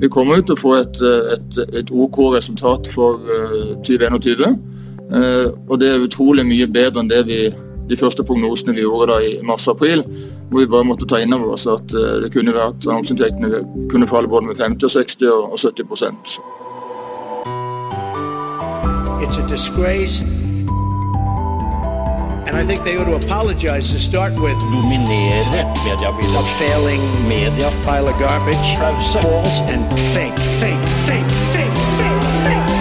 Vi 0.00 0.10
kommer 0.10 0.42
til 0.42 0.56
å 0.56 0.60
få 0.60 0.74
et, 0.80 1.00
et, 1.34 1.58
et 1.80 1.90
OK 1.90 2.18
resultat 2.34 2.90
for 2.92 3.20
2021. 3.86 4.56
Og 5.68 5.76
det 5.80 5.90
er 5.90 6.02
utrolig 6.04 6.44
mye 6.48 6.66
bedre 6.70 7.04
enn 7.04 7.12
det 7.12 7.22
vi, 7.28 7.38
de 7.88 7.98
første 8.00 8.24
prognosene 8.26 8.74
vi 8.74 8.82
gjorde 8.82 9.12
da 9.12 9.20
i 9.22 9.36
mars-april. 9.46 10.04
Hvor 10.50 10.60
vi 10.60 10.70
bare 10.70 10.88
måtte 10.88 11.08
ta 11.08 11.22
inn 11.22 11.36
over 11.36 11.54
oss 11.54 11.68
at 11.70 11.94
det 11.94 12.32
kunne 12.34 12.56
være 12.56 12.74
at 12.74 12.88
annonseinntektene 12.90 13.64
kunne 13.92 14.10
falle 14.10 14.30
både 14.30 14.50
med 14.50 14.60
50, 14.60 14.98
60 14.98 15.30
og 15.30 15.58
70 15.62 16.40
It's 19.24 19.38
a 19.38 19.46
disgrace. 19.48 20.33
And 22.46 22.56
I 22.56 22.64
think 22.64 22.84
they 22.84 22.96
ought 22.98 23.06
to 23.06 23.16
apologize 23.16 23.92
to 23.92 23.98
start 23.98 24.32
with. 24.32 24.58
Dominere 24.72 25.40
mediebildet. 25.84 26.36
A 26.36 26.42
failing 26.60 27.02
Media. 27.28 27.70
pile 27.84 28.08
of 28.08 28.18
garbage. 28.18 28.76
Pause. 28.78 29.18
False 29.22 29.60
and 29.72 29.84
fake, 30.12 30.38
fake, 30.60 30.84
fake, 31.06 31.30
fake, 31.56 31.76
fake, 31.98 32.24
fake. 32.44 32.74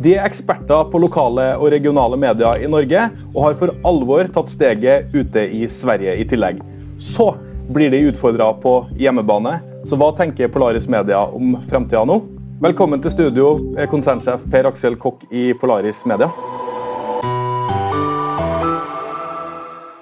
De 0.00 0.14
er 0.16 0.24
eksperter 0.24 0.86
på 0.88 0.98
lokale 0.98 1.58
og 1.60 1.66
regionale 1.74 2.16
medier 2.16 2.62
i 2.64 2.68
Norge, 2.72 3.02
og 3.34 3.42
har 3.44 3.58
for 3.60 3.74
alvor 3.84 4.30
tatt 4.32 4.48
steget 4.48 5.12
ute 5.12 5.44
i 5.52 5.66
Sverige 5.68 6.16
i 6.16 6.24
tillegg. 6.24 6.62
Så 6.96 7.34
blir 7.68 7.92
de 7.92 8.06
utfordra 8.08 8.48
på 8.62 8.86
hjemmebane. 8.96 9.69
Så 9.90 9.96
hva 9.98 10.12
tenker 10.14 10.46
Polaris 10.54 10.84
Media 10.86 11.18
om 11.18 11.56
fremtida 11.66 12.04
nå? 12.06 12.20
Velkommen 12.62 13.00
til 13.02 13.10
studio, 13.10 13.46
konsernsjef 13.90 14.44
Per 14.52 14.68
Aksel 14.68 14.94
Kokk 15.02 15.24
i 15.34 15.48
Polaris 15.58 16.04
Media. 16.06 16.28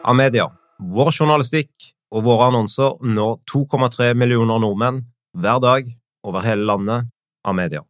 Amedia. 0.05 0.51
Vår 0.93 1.09
journalistikk 1.15 1.89
og 2.13 2.27
våre 2.29 2.51
annonser 2.51 3.01
når 3.01 3.41
2,3 3.49 4.11
millioner 4.13 4.61
nordmenn 4.61 5.01
hver 5.33 5.65
dag 5.65 5.89
over 6.21 6.45
hele 6.45 6.69
landet. 6.69 7.09
Amedia. 7.49 7.81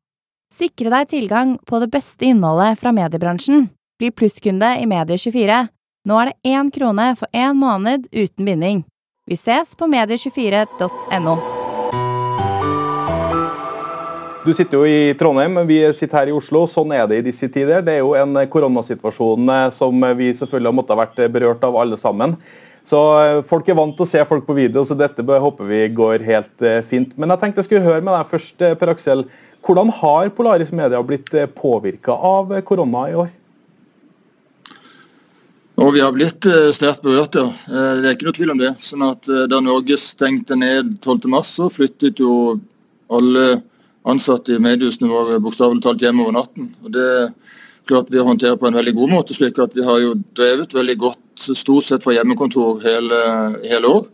Sikre 0.55 0.95
deg 0.95 1.11
tilgang 1.11 1.59
på 1.67 1.83
det 1.83 1.91
beste 1.91 2.31
innholdet 2.31 2.79
fra 2.79 2.95
mediebransjen. 2.95 3.73
Bli 3.99 4.15
plusskunde 4.15 4.77
i 4.79 4.87
Medie24. 4.87 5.65
Nå 6.07 6.23
er 6.23 6.31
det 6.31 6.55
én 6.55 6.71
krone 6.71 7.11
for 7.19 7.27
én 7.35 7.59
måned 7.59 8.07
uten 8.15 8.47
binding. 8.47 8.87
Vi 9.27 9.35
ses 9.35 9.75
på 9.75 9.91
medie24.no. 9.91 11.58
Du 14.49 14.55
sitter 14.57 14.81
jo 14.81 14.87
i 14.89 15.13
Trondheim, 15.13 15.59
vi 15.69 15.83
sitter 15.93 16.23
her 16.23 16.31
i 16.31 16.33
Oslo. 16.33 16.63
Sånn 16.73 16.95
er 16.97 17.03
det 17.11 17.19
i 17.19 17.25
disse 17.27 17.51
tider. 17.53 17.83
Det 17.85 17.99
er 17.99 18.01
jo 18.01 18.15
en 18.17 18.33
koronasituasjon 18.49 19.51
eh, 19.53 19.67
som 19.77 20.07
vi 20.17 20.31
selvfølgelig 20.39 20.71
har 20.71 20.77
måttet 20.79 20.95
ha 20.95 21.03
vært 21.03 21.21
berørt 21.35 21.67
av 21.69 21.77
alle 21.77 21.99
sammen. 22.01 22.33
Så 22.89 23.03
eh, 23.21 23.41
Folk 23.51 23.69
er 23.69 23.77
vant 23.77 23.93
til 23.99 24.07
å 24.07 24.09
se 24.09 24.25
folk 24.31 24.49
på 24.49 24.57
video, 24.57 24.87
så 24.89 24.97
dette 24.97 25.21
håper 25.21 25.69
vi 25.69 25.83
går 26.01 26.25
helt 26.31 26.65
eh, 26.65 26.81
fint. 26.81 27.13
Men 27.21 27.35
jeg 27.35 27.43
tenkte 27.45 27.61
jeg 27.61 27.69
skulle 27.69 27.85
høre 27.91 28.01
med 28.01 28.15
deg 28.17 28.33
først, 28.33 28.67
Per 28.81 28.95
Aksel. 28.95 29.27
Hvordan 29.69 29.93
har 30.01 30.33
Polaris 30.33 30.73
Media 30.73 31.05
blitt 31.05 31.29
påvirka 31.53 32.17
av 32.17 32.57
korona 32.65 33.05
i 33.13 33.21
år? 33.21 33.33
Og 35.77 35.93
Vi 35.93 36.01
har 36.01 36.17
blitt 36.17 36.49
sterkt 36.73 37.05
berørt, 37.05 37.37
ja. 37.37 37.51
Det 37.69 38.01
er 38.01 38.15
ikke 38.17 38.33
noe 38.33 38.41
tvil 38.41 38.57
om 38.57 38.65
det. 38.65 38.79
Sånn 38.81 39.11
at 39.13 39.29
Da 39.29 39.61
Norge 39.61 40.01
stengte 40.01 40.57
ned 40.57 40.97
12.3, 41.05 41.49
så 41.53 41.69
flyttet 41.69 42.25
jo 42.25 42.57
alle 43.13 43.59
ansatte 44.09 44.57
i 44.57 44.63
mediehusene 44.63 45.11
våre 45.11 45.39
bokstavelig 45.43 45.83
talt 45.85 46.03
hjemme 46.03 46.25
over 46.25 46.39
natten. 46.41 46.71
Og 46.85 46.93
Det 46.93 47.07
er 47.07 47.33
klart 47.89 48.13
vi 48.13 48.21
har 48.21 48.29
håndtere 48.29 48.59
på 48.61 48.69
en 48.69 48.79
veldig 48.79 48.95
god 48.95 49.11
måte. 49.11 49.35
slik 49.35 49.59
at 49.59 49.75
Vi 49.75 49.85
har 49.85 49.99
jo 50.01 50.15
drevet 50.37 50.75
veldig 50.75 50.99
godt 50.99 51.51
stort 51.57 51.85
sett 51.85 52.05
fra 52.05 52.13
hjemmekontor 52.13 52.81
hele, 52.83 53.19
hele 53.65 53.87
år. 53.87 54.07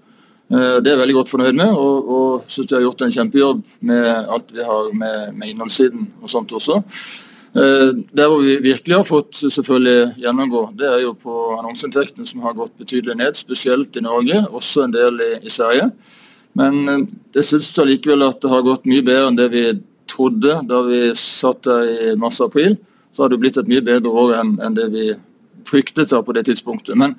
Det 0.49 0.87
er 0.87 0.93
jeg 0.93 1.01
veldig 1.01 1.15
godt 1.15 1.31
fornøyd 1.33 1.57
med, 1.57 1.71
og, 1.73 2.09
og 2.09 2.43
syns 2.47 2.71
vi 2.71 2.77
har 2.77 2.83
gjort 2.85 3.03
en 3.03 3.15
kjempejobb 3.15 3.63
med 3.81 4.09
alt 4.29 4.53
vi 4.53 4.63
har 4.63 4.91
med, 4.93 5.33
med 5.35 5.49
innholdssiden 5.51 6.11
og 6.21 6.31
sånt 6.31 6.53
også. 6.53 6.83
Der 7.55 8.29
hvor 8.29 8.43
vi 8.43 8.59
virkelig 8.61 8.97
har 8.97 9.07
fått 9.09 9.41
selvfølgelig 9.41 10.19
gjennomgå, 10.21 10.63
det 10.79 10.89
er 10.91 11.01
jo 11.05 11.15
på 11.15 11.35
annonseinntektene 11.61 12.27
som 12.27 12.43
har 12.45 12.57
gått 12.59 12.77
betydelig 12.79 13.17
ned, 13.17 13.39
spesielt 13.39 13.97
i 13.97 14.05
Norge, 14.05 14.43
også 14.51 14.85
en 14.85 14.95
del 14.95 15.23
i, 15.23 15.31
i 15.47 15.53
Sverige. 15.53 15.89
Men 16.59 17.07
jeg 17.35 17.47
syns 17.47 17.73
allikevel 17.83 18.23
at 18.29 18.41
det 18.43 18.51
har 18.53 18.67
gått 18.67 18.87
mye 18.87 19.05
bedre 19.05 19.31
enn 19.31 19.39
det 19.39 19.49
vi 19.53 19.65
trodde 20.11 20.61
da 20.69 20.83
vi 20.87 21.01
satt 21.19 21.65
der 21.67 21.89
i 21.91 22.15
mars-april. 22.21 22.77
Så 23.15 23.25
har 23.25 23.33
det 23.33 23.41
blitt 23.43 23.59
et 23.59 23.71
mye 23.71 23.83
bedre 23.85 24.11
år 24.11 24.37
enn, 24.41 24.57
det 24.75 24.89
vi 24.95 25.09
fryktet 25.67 26.13
da 26.13 26.23
på 26.23 26.35
det 26.37 26.47
tidspunktet. 26.49 26.97
Men 26.99 27.17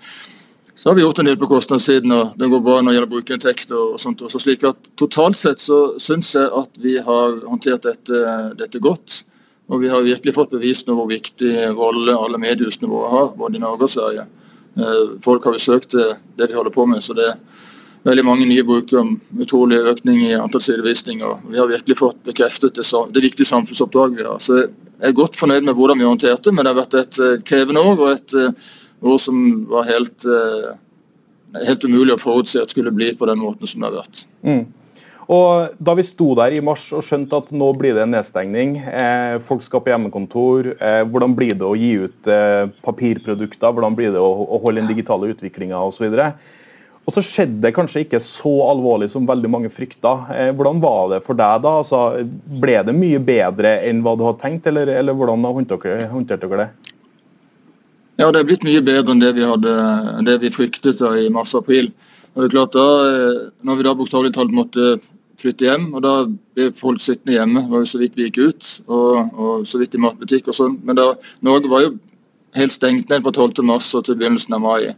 så 0.75 0.89
har 0.89 0.97
vi 0.97 1.05
gjort 1.05 1.19
en 1.19 1.29
del 1.29 1.37
på 1.39 1.47
kostnadssiden, 1.47 2.11
og 2.11 2.33
det 2.39 2.49
går 2.51 2.63
bra 2.63 2.81
når 2.81 2.89
det 2.89 2.95
gjelder 2.97 3.11
brukerinntekt 3.13 3.71
og, 3.75 3.93
sånt 3.99 4.23
også. 4.27 4.41
slik 4.43 4.65
at 4.67 4.89
Totalt 4.99 5.39
sett 5.39 5.63
så 5.63 5.79
syns 6.03 6.33
jeg 6.35 6.51
at 6.51 6.81
vi 6.83 6.97
har 6.99 7.39
håndtert 7.47 7.87
dette, 7.87 8.23
dette 8.59 8.83
godt. 8.83 9.23
Og 9.71 9.79
vi 9.81 9.89
har 9.89 10.03
virkelig 10.05 10.35
fått 10.35 10.51
bevist 10.51 10.91
hvor 10.91 11.07
viktig 11.09 11.53
rolle 11.73 12.13
alle 12.13 12.37
mediehusene 12.37 12.91
våre 12.91 13.13
har, 13.13 13.31
både 13.39 13.57
i 13.57 13.63
Norge 13.63 13.87
og 13.87 13.93
Sverige. 13.95 14.27
Folk 15.23 15.47
har 15.47 15.55
jo 15.55 15.63
søkt 15.63 15.95
det, 15.95 16.09
det 16.35 16.51
vi 16.51 16.59
holder 16.59 16.75
på 16.75 16.85
med. 16.91 17.01
så 17.03 17.15
det 17.17 17.31
veldig 18.05 18.25
mange 18.25 18.47
nye 18.49 18.63
brukere, 18.65 19.03
utrolig 19.41 19.81
økning 19.91 20.21
i 20.27 20.35
antall 20.37 20.63
sidevisninger. 20.63 21.39
Vi 21.49 21.59
har 21.59 21.69
virkelig 21.71 21.97
fått 21.99 22.21
bekreftet 22.27 22.77
det, 22.77 22.85
det 22.85 23.23
viktige 23.25 23.49
samfunnsoppdraget 23.49 24.19
vi 24.19 24.27
har. 24.27 24.39
Så 24.43 24.59
jeg 24.61 25.09
er 25.09 25.17
godt 25.17 25.37
fornøyd 25.39 25.65
med 25.65 25.75
hvordan 25.77 25.99
vi 25.99 26.07
håndterte 26.07 26.53
men 26.53 26.63
det 26.63 26.73
har 26.73 26.81
vært 26.83 26.99
et 27.01 27.19
krevende 27.47 27.81
år 27.81 27.97
og 27.97 28.11
et 28.13 28.37
år 29.05 29.19
som 29.19 29.41
var 29.69 29.89
helt, 29.89 30.23
helt 31.65 31.85
umulig 31.89 32.15
å 32.15 32.21
forutse 32.21 32.61
at 32.61 32.71
skulle 32.71 32.93
bli 32.95 33.11
på 33.17 33.27
den 33.27 33.41
måten 33.41 33.67
som 33.67 33.81
det 33.81 33.89
har 33.89 33.99
vært. 34.03 34.23
Mm. 34.45 34.63
Og 35.31 35.73
Da 35.81 35.95
vi 35.97 36.05
sto 36.05 36.33
der 36.37 36.53
i 36.53 36.61
mars 36.63 36.85
og 36.93 37.03
skjønte 37.05 37.37
at 37.41 37.51
nå 37.55 37.71
blir 37.77 37.95
det 37.97 38.03
en 38.05 38.13
nedstengning, 38.13 38.77
eh, 38.85 39.39
folk 39.41 39.63
skal 39.65 39.81
på 39.81 39.89
hjemmekontor, 39.89 40.75
eh, 40.79 41.03
hvordan 41.03 41.35
blir 41.35 41.57
det 41.57 41.65
å 41.65 41.77
gi 41.77 41.93
ut 42.05 42.27
eh, 42.27 42.69
papirprodukter, 42.85 43.73
hvordan 43.73 43.95
blir 43.95 44.13
det 44.13 44.21
å, 44.21 44.29
å 44.45 44.61
holde 44.61 44.83
den 44.83 44.91
digitale 44.91 45.31
utviklinga 45.33 45.81
osv. 45.81 46.05
Og 47.05 47.13
så 47.13 47.21
skjedde 47.21 47.61
det 47.61 47.73
kanskje 47.75 48.01
ikke 48.01 48.21
så 48.23 48.51
alvorlig 48.65 49.11
som 49.13 49.27
veldig 49.29 49.49
mange 49.51 49.69
frykta. 49.73 50.15
Eh, 50.33 50.49
hvordan 50.57 50.79
var 50.81 51.11
det 51.13 51.21
for 51.25 51.37
deg 51.37 51.61
da? 51.61 51.75
Altså, 51.83 51.99
ble 52.63 52.79
det 52.87 52.95
mye 52.97 53.19
bedre 53.21 53.75
enn 53.85 54.01
hva 54.05 54.15
du 54.17 54.25
hadde 54.25 54.41
tenkt, 54.41 54.65
eller, 54.71 54.89
eller 54.89 55.17
hvordan 55.17 55.45
håndterte 55.45 56.49
dere 56.49 56.63
det? 56.63 56.69
Ja, 58.17 58.31
det 58.31 58.39
er 58.39 58.47
blitt 58.47 58.65
mye 58.65 58.81
bedre 58.85 59.13
enn 59.13 59.21
det 59.21 59.33
vi, 59.37 59.45
hadde, 59.45 59.75
det 60.25 60.39
vi 60.41 60.53
fryktet 60.55 61.03
da 61.03 61.13
i 61.19 61.29
mars-april. 61.29 61.91
Og 62.33 62.41
det 62.41 62.47
er 62.47 62.55
klart 62.55 62.73
da, 62.73 62.87
når 63.67 63.77
vi 63.77 63.85
da 63.85 63.95
bokstavelig 63.99 64.33
talt 64.35 64.55
måtte 64.55 64.95
flytte 65.39 65.67
hjem, 65.67 65.89
og 65.93 66.01
da 66.03 66.15
ble 66.25 66.71
folk 66.75 67.03
sittende 67.03 67.35
hjemme, 67.35 67.65
var 67.69 67.83
jo 67.83 67.89
så 67.91 68.01
vidt 68.01 68.17
vi 68.17 68.29
gikk 68.29 68.41
ut, 68.41 68.71
og, 68.87 69.33
og 69.35 69.67
så 69.69 69.81
vidt 69.81 69.97
i 69.97 70.01
matbutikk 70.01 70.49
og 70.49 70.57
sånn. 70.57 70.79
Men 70.87 70.97
da, 70.97 71.09
Norge 71.45 71.69
var 71.71 71.85
jo 71.85 71.95
helt 72.55 72.73
stengt 72.73 73.11
ned 73.11 73.23
på 73.23 73.33
12. 73.35 73.61
mars 73.67 73.91
og 73.97 74.07
til 74.07 74.17
begynnelsen 74.19 74.55
av 74.57 74.63
mai. 74.63 74.95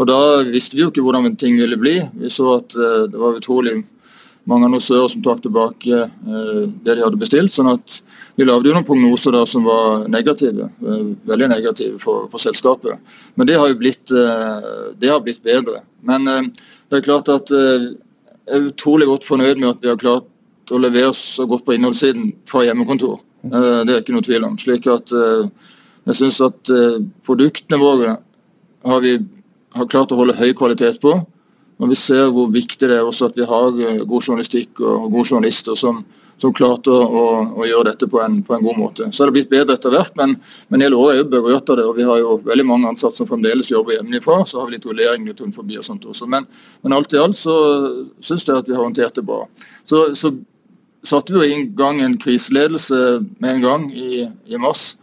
Og 0.00 0.08
Da 0.08 0.18
visste 0.48 0.78
vi 0.78 0.84
jo 0.84 0.90
ikke 0.90 1.04
hvordan 1.04 1.34
ting 1.36 1.58
ville 1.60 1.76
bli. 1.76 1.98
Vi 2.22 2.32
så 2.32 2.56
at 2.56 2.76
uh, 2.76 3.04
det 3.10 3.20
var 3.20 3.36
utrolig 3.36 3.82
mange 4.48 4.64
annonsører 4.66 5.10
som 5.12 5.22
tok 5.22 5.42
tilbake 5.44 5.96
uh, 6.08 6.62
det 6.86 6.96
de 6.96 7.04
hadde 7.04 7.20
bestilt. 7.20 7.52
sånn 7.52 7.68
at 7.74 7.98
vi 8.38 8.46
lagde 8.48 8.70
jo 8.70 8.76
noen 8.76 8.86
prognoser 8.88 9.36
da 9.36 9.44
som 9.46 9.66
var 9.68 10.06
negative, 10.08 10.70
uh, 10.80 11.10
veldig 11.28 11.50
negative 11.52 12.00
for, 12.00 12.30
for, 12.32 12.40
selskapet. 12.40 12.96
Men 13.36 13.50
det 13.50 13.58
har 13.60 13.68
jo 13.68 13.76
blitt, 13.80 14.08
det 14.08 15.10
har 15.10 15.20
blitt 15.24 15.42
bedre. 15.44 15.82
Men 16.00 16.24
det 16.24 16.96
er 16.96 17.04
klart 17.04 17.28
at 17.28 17.52
jeg 17.52 17.90
er 18.48 18.70
utrolig 18.70 19.08
godt 19.10 19.26
fornøyd 19.28 19.60
med 19.60 19.68
at 19.74 19.82
vi 19.84 19.90
har 19.90 20.00
klart 20.00 20.72
å 20.72 20.80
levere 20.80 21.12
så 21.14 21.44
godt 21.50 21.66
på 21.66 21.76
innholdssiden 21.76 22.32
fra 22.48 22.64
hjemmekontor. 22.64 23.20
Det 23.42 23.92
er 23.92 24.00
ikke 24.00 24.16
noe 24.16 24.24
tvil 24.24 24.46
om. 24.48 24.56
slik 24.60 24.88
at 24.90 25.12
jeg 25.12 26.16
syns 26.16 26.40
at 26.46 26.72
produktene 27.26 27.80
våre 27.80 28.16
har 28.86 29.04
vi 29.04 29.18
har 29.76 29.90
klart 29.90 30.12
å 30.12 30.18
holde 30.18 30.38
høy 30.38 30.52
kvalitet 30.56 31.00
på. 31.02 31.14
Når 31.80 31.92
vi 31.92 31.96
ser 31.96 32.30
hvor 32.34 32.50
viktig 32.52 32.88
det 32.90 32.98
er 32.98 33.06
også 33.06 33.30
at 33.30 33.36
vi 33.38 33.46
har 33.48 33.70
god 34.04 34.24
journalistikk 34.24 34.82
og 34.84 35.06
gode 35.14 35.30
journalister 35.30 35.78
som, 35.78 36.02
som 36.40 36.52
klarte 36.56 36.92
å, 36.92 36.98
å, 37.00 37.24
å, 37.56 37.64
gjøre 37.68 37.92
dette 37.92 38.08
på 38.10 38.20
en, 38.20 38.40
på 38.44 38.52
en, 38.56 38.64
god 38.66 38.76
måte. 38.76 39.08
Så 39.08 39.22
har 39.22 39.30
det 39.30 39.38
blitt 39.38 39.52
bedre 39.52 39.78
etter 39.78 39.94
hvert, 39.94 40.12
men, 40.20 40.34
men 40.68 40.84
hele 40.84 40.98
året 41.00 41.16
er 41.16 41.22
jo 41.22 41.30
berørt 41.32 41.72
av 41.72 41.80
det. 41.80 41.86
og 41.88 41.96
Vi 41.96 42.06
har 42.08 42.20
jo 42.20 42.36
veldig 42.44 42.66
mange 42.68 42.92
ansatte 42.92 43.22
som 43.22 43.28
fremdeles 43.30 43.72
jobber 43.72 43.96
hjemmefra. 43.96 44.42
Så 44.44 44.60
har 44.60 44.68
vi 44.68 44.76
litt 44.76 44.88
rullering 44.90 45.28
forbi 45.56 45.80
og 45.80 45.86
sånt 45.86 46.04
også. 46.08 46.28
Men, 46.28 46.48
men 46.84 46.96
alt 46.96 47.16
i 47.16 47.22
alt 47.22 47.38
så 47.40 47.56
syns 48.20 48.44
jeg 48.44 48.60
at 48.60 48.68
vi 48.68 48.76
har 48.76 48.84
håndtert 48.84 49.16
det 49.16 49.24
bra. 49.28 49.46
Så, 49.88 50.10
så 50.18 50.34
satte 51.06 51.32
vi 51.32 51.40
jo 51.40 51.48
i 51.48 51.68
gang 51.76 52.00
en 52.04 52.18
kriseledelse 52.20 53.20
med 53.40 53.54
en 53.54 53.64
gang 53.64 53.92
i, 53.92 54.26
i 54.52 54.60
mars. 54.60 54.98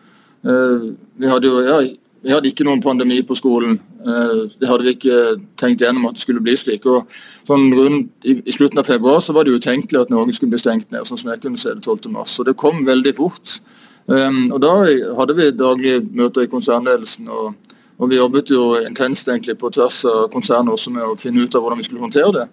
Uh, 0.46 0.94
vi 1.18 1.30
hadde 1.30 1.50
jo 1.50 1.64
ja, 1.66 1.82
vi 2.24 2.34
hadde 2.34 2.50
ikke 2.50 2.66
noen 2.68 2.82
pandemi 2.84 3.20
på 3.26 3.36
skolen. 3.38 3.78
Det 4.04 4.68
hadde 4.70 4.86
vi 4.86 4.94
ikke 4.96 5.18
tenkt 5.60 5.84
gjennom 5.84 6.08
at 6.10 6.18
det 6.18 6.24
skulle 6.24 6.44
bli 6.44 6.56
slik. 6.58 6.88
Og 6.90 7.12
sånn 7.48 7.68
rundt, 7.76 8.12
i, 8.26 8.40
i, 8.42 8.56
slutten 8.56 8.82
av 8.82 8.88
februar 8.90 9.22
så 9.24 9.36
var 9.36 9.46
det 9.46 9.58
utenkelig 9.58 10.02
at 10.02 10.14
Norge 10.14 10.36
skulle 10.38 10.56
bli 10.56 10.62
stengt 10.62 10.90
ned, 10.92 11.06
sånn 11.08 11.20
som 11.22 11.32
jeg 11.34 11.44
kunne 11.44 11.62
se 11.62 11.76
det 11.76 11.84
12. 11.84 12.10
mars. 12.16 12.38
Og 12.42 12.50
det 12.50 12.58
kom 12.60 12.82
veldig 12.88 13.14
fort. 13.18 13.60
Um, 14.08 14.46
og 14.56 14.62
Da 14.64 14.74
hadde 15.20 15.36
vi 15.36 15.50
daglige 15.52 16.04
møter 16.16 16.46
i 16.46 16.52
konsernledelsen 16.52 17.28
og, 17.28 17.56
Og 17.98 18.10
Vi 18.10 18.16
jobbet 18.16 18.52
jo 18.54 18.78
intenst 18.78 19.28
egentlig 19.28 19.56
på 19.58 19.72
tvers 19.74 20.04
av 20.06 20.28
konsernet 20.30 20.70
også 20.70 20.92
med 20.94 21.02
å 21.02 21.16
finne 21.18 21.42
ut 21.42 21.56
av 21.56 21.64
hvordan 21.64 21.80
vi 21.80 21.86
skulle 21.88 22.04
håndtere 22.04 22.34
det. 22.36 22.44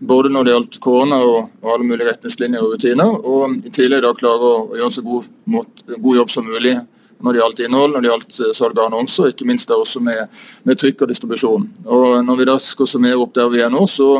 Både 0.00 0.30
når 0.30 0.44
det 0.44 0.54
gjaldt 0.54 0.78
korona 0.82 1.20
og, 1.22 1.52
og 1.62 1.70
alle 1.74 1.86
mulige 1.86 2.08
retningslinjer 2.08 2.62
og 2.62 2.72
rutiner, 2.74 3.12
og 3.22 3.66
i 3.66 3.70
tillegg 3.70 4.02
da 4.02 4.10
klare 4.18 4.48
å, 4.48 4.64
gjøre 4.74 4.88
en 4.90 4.96
så 4.96 5.04
god, 5.06 5.28
måte, 5.54 5.86
god, 5.96 6.16
jobb 6.16 6.32
som 6.34 6.50
mulig 6.50 6.74
når 7.20 7.34
det 7.34 7.40
gjaldt 7.42 7.62
innhold, 7.66 7.94
når 7.94 8.04
det 8.04 8.10
gjaldt 8.12 8.40
eh, 8.40 8.52
salg 8.56 8.78
av 8.78 8.90
annonser, 8.90 9.32
ikke 9.32 9.46
minst 9.48 9.70
der 9.70 9.80
også 9.80 10.02
med, 10.04 10.42
med 10.68 10.80
trykk 10.80 11.04
og 11.04 11.12
distribusjon. 11.12 11.70
Og 11.86 12.20
Når 12.24 12.38
vi 12.38 12.46
da 12.50 12.58
skal 12.62 12.90
summere 12.90 13.18
opp 13.18 13.34
der 13.36 13.50
vi 13.52 13.62
er 13.64 13.72
nå, 13.74 13.84
så 13.90 14.10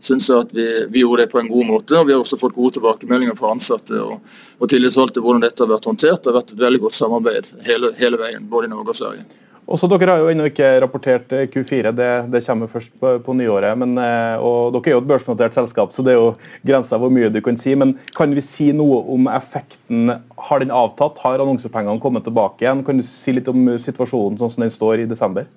syns 0.00 0.28
jeg 0.30 0.46
at 0.46 0.54
vi, 0.54 0.66
vi, 0.90 1.02
gjorde 1.02 1.24
det 1.24 1.32
på 1.32 1.40
en 1.40 1.50
god 1.50 1.66
måte. 1.66 1.98
og 1.98 2.06
Vi 2.06 2.14
har 2.14 2.22
også 2.22 2.38
fått 2.40 2.56
gode 2.56 2.76
tilbakemeldinger 2.78 3.38
fra 3.38 3.52
ansatte 3.54 3.98
og, 4.02 4.22
og 4.58 4.70
tillitsvalgte 4.70 5.22
hvordan 5.24 5.42
dette 5.46 5.64
har 5.64 5.72
vært 5.72 5.90
håndtert. 5.90 6.22
Det 6.22 6.32
har 6.32 6.38
vært 6.40 6.54
et 6.54 6.64
veldig 6.64 6.82
godt 6.86 6.98
samarbeid 6.98 7.52
hele, 7.66 7.92
hele 7.98 8.20
veien, 8.20 8.46
både 8.50 8.70
i 8.70 8.74
Norge 8.74 8.94
og 8.94 9.00
Sverige. 9.00 9.26
Også 9.68 9.84
Dere 9.92 10.14
har 10.14 10.22
jo 10.22 10.30
ennå 10.32 10.46
ikke 10.48 10.68
rapportert 10.80 11.32
eh, 11.36 11.44
Q4, 11.52 11.90
det, 11.92 12.08
det 12.32 12.40
kommer 12.46 12.70
først 12.72 12.94
på, 12.96 13.10
på 13.20 13.34
nyåret. 13.36 13.76
Men, 13.76 13.98
eh, 14.00 14.40
og 14.40 14.72
Dere 14.72 14.94
er 14.94 14.96
jo 14.96 15.02
et 15.02 15.10
børsnotert 15.10 15.58
selskap, 15.58 15.92
så 15.92 16.04
det 16.06 16.14
er 16.14 16.16
jo 16.16 16.30
grensa 16.64 16.96
hvor 16.96 17.12
mye 17.12 17.28
du 17.32 17.42
kan 17.44 17.60
si. 17.60 17.74
Men 17.76 17.92
kan 18.16 18.32
vi 18.32 18.44
si 18.44 18.70
noe 18.72 19.02
om 19.12 19.28
effekten? 19.28 20.14
Har 20.48 20.64
den 20.64 20.72
avtatt? 20.72 21.20
Har 21.20 21.44
annonsepengene 21.44 22.00
kommet 22.00 22.24
tilbake 22.24 22.64
igjen? 22.64 22.80
Kan 22.86 23.02
du 23.02 23.04
si 23.04 23.36
litt 23.36 23.50
om 23.52 23.74
situasjonen 23.76 24.40
sånn 24.40 24.54
som 24.56 24.64
den 24.64 24.72
står 24.72 25.04
i 25.04 25.10
desember? 25.10 25.50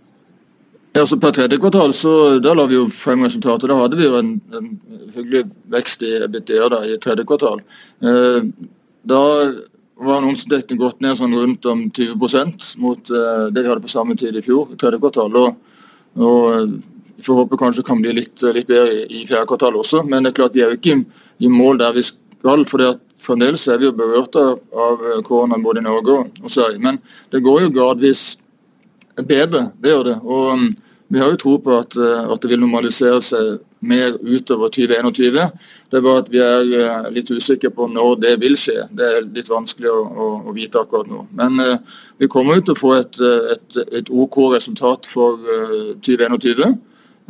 Ja, 0.91 1.05
så 1.07 1.15
Per 1.15 1.31
tredje 1.31 1.55
kvartal 1.63 1.93
så 1.95 2.13
da 2.43 2.51
la 2.57 2.67
vi 2.67 2.75
jo 2.75 2.89
frem 2.91 3.23
resultatet. 3.23 3.69
Da 3.71 3.79
hadde 3.79 3.95
vi 3.95 4.09
jo 4.09 4.17
en, 4.19 4.33
en 4.51 4.71
hyggelig 5.15 5.45
vekst 5.71 6.03
i 6.03 6.17
EBITDA 6.25 6.67
da, 6.73 6.83
i 6.83 6.99
tredje 6.99 7.23
kvartal. 7.29 7.63
Eh, 8.03 8.43
da 9.07 9.21
var 10.07 10.21
annonseinntektene 10.21 10.81
gått 10.81 11.01
ned 11.03 11.17
sånn 11.19 11.35
rundt 11.37 11.67
om 11.69 11.83
20% 11.93 12.71
mot 12.81 13.11
uh, 13.13 13.47
det 13.53 13.61
vi 13.61 13.69
hadde 13.69 13.83
på 13.83 13.91
samme 13.91 14.17
tid 14.19 14.37
i 14.37 14.43
fjor, 14.45 14.73
tredje 14.79 14.99
kvartal. 15.01 15.37
Og, 15.37 15.77
og 16.17 16.47
eh, 16.55 16.73
vi 17.15 17.25
får 17.25 17.37
håpe 17.37 17.59
kanskje 17.61 17.85
kan 17.87 18.01
bli 18.01 18.15
litt, 18.17 18.41
litt 18.55 18.67
bedre 18.69 18.95
i, 18.97 19.05
i, 19.21 19.23
fjerde 19.29 19.47
kvartal 19.49 19.77
også. 19.79 20.01
Men 20.07 20.25
det 20.25 20.31
er 20.31 20.37
klart 20.41 20.57
vi 20.57 20.65
er 20.65 20.73
jo 20.73 20.79
ikke 20.79 20.97
i, 20.97 21.23
i 21.45 21.51
mål 21.51 21.79
der 21.83 21.95
vi 21.97 22.05
skal. 22.07 22.65
for 22.65 22.81
det 22.81 22.93
at 22.95 23.07
Fremdeles 23.21 23.67
er 23.69 23.77
vi 23.77 23.85
jo 23.85 23.93
berørt 23.93 24.33
av, 24.39 24.55
av 24.73 25.01
korona 25.27 25.59
både 25.61 25.83
i 25.83 25.85
Norge 25.85 26.15
og 26.41 26.49
Sverige. 26.49 26.81
Men 26.81 26.97
det 27.29 27.43
går 27.45 27.67
jo 27.67 27.73
gradvis 27.75 28.23
bedre. 29.15 29.67
Det 29.77 29.91
gjør 29.93 30.07
det. 30.07 30.15
Og 30.25 30.53
um, 30.55 30.63
vi 31.11 31.19
har 31.19 31.33
jo 31.33 31.39
tro 31.41 31.57
på 31.61 31.75
at, 31.77 31.97
eh, 31.99 32.31
at, 32.31 32.41
det 32.41 32.49
vil 32.49 32.63
normalisere 32.63 33.21
seg 33.25 33.59
mer 33.81 34.13
utover 34.21 34.69
2021. 34.69 35.39
Det 35.89 35.97
er 35.97 36.03
bare 36.05 36.21
at 36.21 36.29
vi 36.31 36.41
er 36.41 36.73
eh, 36.77 37.07
litt 37.15 37.31
usikre 37.33 37.71
på 37.73 37.87
når 37.89 38.19
det 38.21 38.35
vil 38.41 38.55
skje. 38.59 38.85
Det 38.93 39.07
er 39.07 39.25
litt 39.25 39.49
vanskelig 39.49 39.89
å, 39.89 40.01
å, 40.05 40.27
å 40.49 40.53
vite 40.55 40.81
akkurat 40.81 41.09
nå. 41.09 41.23
Men 41.37 41.57
uh, 41.57 41.97
vi 42.21 42.29
kommer 42.31 42.61
til 42.61 42.75
å 42.75 42.79
få 42.79 42.93
et, 42.99 43.17
et, 43.55 43.79
et 44.01 44.13
OK 44.13 44.37
resultat 44.53 45.09
for 45.09 45.41
uh, 45.41 45.91
2021. 46.05 46.77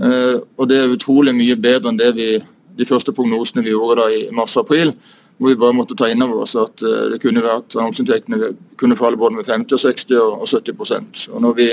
Uh, 0.01 0.37
og 0.57 0.67
det 0.67 0.81
er 0.81 0.91
utrolig 0.91 1.33
mye 1.37 1.55
bedre 1.55 1.91
enn 1.91 1.99
det 1.99 2.11
vi, 2.19 2.29
de 2.75 2.87
første 2.87 3.15
prognosene 3.15 3.63
vi 3.63 3.71
gjorde 3.71 4.01
da 4.03 4.11
i 4.11 4.25
mars-april. 4.35 4.91
Hvor 5.39 5.53
vi 5.53 5.61
bare 5.63 5.73
måtte 5.73 5.95
ta 5.97 6.11
inn 6.11 6.21
over 6.21 6.43
oss 6.43 6.51
at 6.59 6.83
det 7.09 7.17
kunne 7.23 7.41
være 7.41 7.63
at 7.63 7.75
annonseinntektene 7.79 8.51
kunne 8.77 8.97
falle 8.99 9.17
både 9.17 9.39
med 9.39 9.47
50, 9.47 9.73
og 9.73 9.81
60 9.81 10.19
og 10.21 10.43
70% 10.51 11.21
Og 11.31 11.41
når 11.41 11.55
vi 11.57 11.69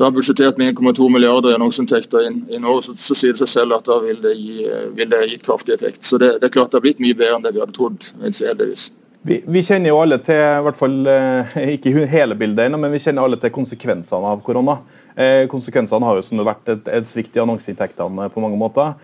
da 0.00 0.06
har 0.06 0.14
budsjettert 0.16 0.56
med 0.56 0.78
1,2 0.78 1.10
milliarder 1.12 1.52
i 1.52 1.56
annonseinntekter 1.58 2.22
i 2.24 2.56
år, 2.56 2.78
så, 2.80 2.94
så, 2.96 3.12
sier 3.12 3.34
det 3.36 3.42
seg 3.42 3.50
selv 3.52 3.76
at 3.76 3.84
da 3.84 3.98
vil 4.00 4.22
det 4.22 4.32
gi, 4.32 4.62
vil 4.96 5.10
det 5.12 5.18
gi 5.28 5.36
kraftig 5.42 5.74
effekt. 5.74 6.00
Så 6.08 6.16
det, 6.16 6.38
det, 6.40 6.48
er 6.48 6.54
klart 6.54 6.72
det 6.72 6.80
har 6.80 6.86
blitt 6.86 7.02
mye 7.04 7.18
bedre 7.18 7.36
enn 7.36 7.44
det 7.44 7.52
vi 7.52 7.60
hadde 7.60 7.76
trodd. 7.76 8.06
heldigvis. 8.22 8.86
Vi, 9.28 9.42
vi, 9.44 9.60
kjenner 9.60 9.92
jo 9.92 9.98
alle 10.00 10.16
til, 10.24 10.40
i 10.40 10.64
hvert 10.64 10.78
fall 10.80 10.96
eh, 11.12 11.58
ikke 11.74 12.06
hele 12.08 12.38
bildet 12.40 12.72
men 12.72 12.88
vi 12.88 13.02
kjenner 13.04 13.28
alle 13.28 13.36
til 13.42 13.52
konsekvensene 13.52 14.32
av 14.32 14.40
korona. 14.46 14.78
Eh, 15.20 15.44
konsekvensene 15.52 16.08
har 16.08 16.16
jo 16.16 16.24
som 16.24 16.40
det 16.40 16.48
vært 16.48 16.72
et, 16.72 16.88
et 16.96 17.08
svikt 17.10 17.36
i 17.36 17.44
annonseinntektene 17.44 18.30
på 18.32 18.40
mange 18.40 18.56
måter. 18.56 18.96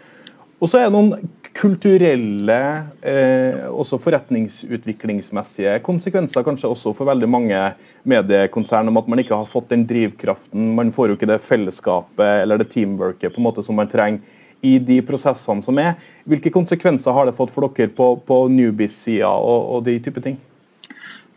Og 0.57 0.73
så 0.73 0.81
er 0.81 0.89
det 0.89 0.97
noen 0.97 1.29
kulturelle, 1.57 2.61
eh, 3.01 3.65
også 3.73 3.99
forretningsutviklingsmessige 4.05 5.79
konsekvenser 5.85 6.45
kanskje 6.45 6.69
også 6.69 6.93
for 6.97 7.09
veldig 7.09 7.29
mange 7.33 7.61
mediekonsern 8.05 8.89
om 8.91 9.01
at 9.01 9.09
man 9.09 9.23
ikke 9.23 9.37
har 9.37 9.49
fått 9.49 9.71
den 9.73 9.87
drivkraften. 9.89 10.75
Man 10.77 10.93
får 10.93 11.09
jo 11.09 11.17
ikke 11.17 11.31
det 11.31 11.41
fellesskapet 11.45 12.43
eller 12.43 12.61
det 12.61 12.69
teamworket 12.75 13.33
på 13.33 13.41
en 13.41 13.49
måte 13.49 13.65
som 13.65 13.79
man 13.79 13.89
trenger 13.89 14.21
i 14.65 14.77
de 14.79 15.01
prosessene 15.07 15.65
som 15.65 15.79
er. 15.81 15.97
Hvilke 16.29 16.53
konsekvenser 16.53 17.15
har 17.17 17.29
det 17.29 17.37
fått 17.39 17.55
for 17.55 17.69
dere 17.69 17.93
på, 17.93 18.13
på 18.27 18.43
Newbies-sida 18.53 19.31
og, 19.31 19.73
og 19.77 19.89
de 19.89 19.97
type 20.05 20.21
ting? 20.25 20.37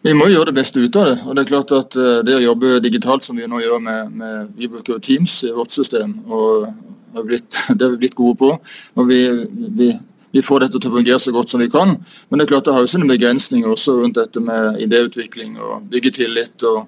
Vi 0.02 0.14
må 0.16 0.30
gjøre 0.32 0.52
det 0.52 0.60
beste 0.62 0.80
ut 0.80 0.96
av 0.96 1.10
det. 1.10 1.18
og 1.26 1.36
Det 1.36 1.44
er 1.44 1.50
klart 1.50 1.74
at 1.76 1.96
eh, 2.00 2.22
det 2.28 2.38
å 2.38 2.44
jobbe 2.44 2.78
digitalt 2.84 3.26
som 3.26 3.40
vi 3.40 3.48
nå 3.48 3.60
gjør 3.64 3.82
med, 3.84 4.14
med 4.16 4.54
Vi 4.56 4.72
bruker 4.72 5.00
Teams 5.04 5.42
i 5.48 5.52
vårt 5.56 5.76
system. 5.76 6.20
og 6.28 6.70
har, 7.14 7.26
blitt, 7.26 7.50
det 7.76 7.86
har 7.86 7.92
vi 7.96 8.06
blitt 8.06 8.18
gode 8.18 8.40
på. 8.40 8.54
og 8.96 9.10
vi, 9.10 9.20
vi, 9.78 9.90
vi, 10.32 10.44
får 10.46 10.66
dette 10.66 10.80
til 10.80 10.92
å 10.92 10.98
fungere 10.98 11.20
så 11.22 11.34
godt 11.34 11.54
som 11.54 11.64
vi 11.64 11.70
kan. 11.72 11.96
Men 12.30 12.40
det 12.40 12.46
er 12.46 12.52
klart 12.54 12.68
det 12.68 12.76
har 12.76 12.86
jo 12.86 12.92
sine 12.92 13.10
begrensninger 13.10 13.72
også 13.72 13.98
rundt 14.00 14.20
dette 14.20 14.44
med 14.44 14.78
idéutvikling 14.84 15.58
og 15.58 15.90
bygge 15.90 16.14
tillit 16.20 16.68
og 16.70 16.86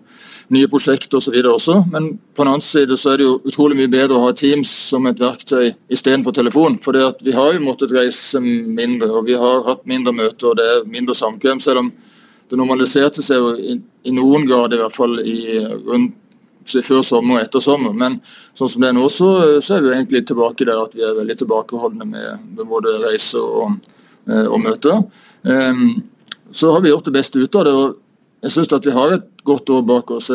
nye 0.53 0.69
prosjekter 0.71 1.17
osv. 1.21 1.37
også. 1.53 1.77
Men 1.91 2.13
på 2.35 2.43
den 2.43 2.53
annen 2.53 2.65
side 2.65 2.97
så 2.99 3.13
er 3.13 3.21
det 3.21 3.27
jo 3.29 3.39
utrolig 3.47 3.79
mye 3.79 3.91
bedre 3.91 4.19
å 4.19 4.27
ha 4.27 4.35
Teams 4.37 4.71
som 4.91 5.09
et 5.09 5.19
verktøy 5.21 5.73
istedenfor 5.89 6.35
telefon. 6.37 6.77
For 6.83 6.97
det 6.97 7.07
at 7.07 7.25
vi 7.25 7.35
har 7.37 7.55
jo 7.55 7.65
måttet 7.65 7.93
reise 7.95 8.41
mindre, 8.43 9.09
og 9.09 9.27
vi 9.29 9.39
har 9.39 9.65
hatt 9.67 9.85
mindre 9.89 10.15
møter 10.15 10.51
og 10.51 10.57
det 10.61 10.69
er 10.75 10.89
mindre 10.89 11.17
samkvem. 11.17 11.63
Selv 11.63 11.85
om 11.85 11.93
det 12.51 12.59
normaliserte 12.59 13.23
seg 13.23 13.39
jo 13.39 13.51
i, 13.55 13.77
i 14.03 14.11
noen 14.11 14.43
grad 14.47 14.73
i 14.75 14.81
hvert 14.81 14.95
fall 14.95 15.21
i, 15.23 15.37
rundt 15.87 16.17
før 16.65 17.01
sommer 17.05 17.39
og 17.39 17.45
etter 17.45 17.63
sommer. 17.63 17.93
Men 17.97 18.19
sånn 18.57 18.69
som 18.69 18.83
det 18.83 18.91
er 18.91 18.97
nå, 18.97 19.07
så, 19.09 19.31
så, 19.63 19.75
er 19.77 19.85
vi 19.85 19.93
egentlig 19.95 20.23
tilbake 20.29 20.67
der 20.67 20.81
at 20.83 20.95
vi 20.97 21.05
er 21.05 21.17
veldig 21.17 21.37
tilbakeholdne 21.41 22.07
med, 22.07 22.47
med 22.57 22.69
både 22.69 22.97
reiser 23.05 23.41
og, 23.41 23.93
eh, 24.29 24.47
og 24.47 24.59
møter. 24.63 25.03
Um, 25.43 26.03
så 26.51 26.73
har 26.73 26.83
vi 26.83 26.91
gjort 26.91 27.07
det 27.07 27.15
beste 27.15 27.39
ut 27.39 27.55
av 27.55 27.65
det. 27.65 27.73
og 27.73 28.45
Jeg 28.45 28.55
syns 28.57 28.73
at 28.73 28.85
vi 28.85 28.95
har 28.95 29.15
et 29.15 29.29
godt 29.47 29.69
år 29.69 29.85
bak 29.87 30.11
oss. 30.11 30.29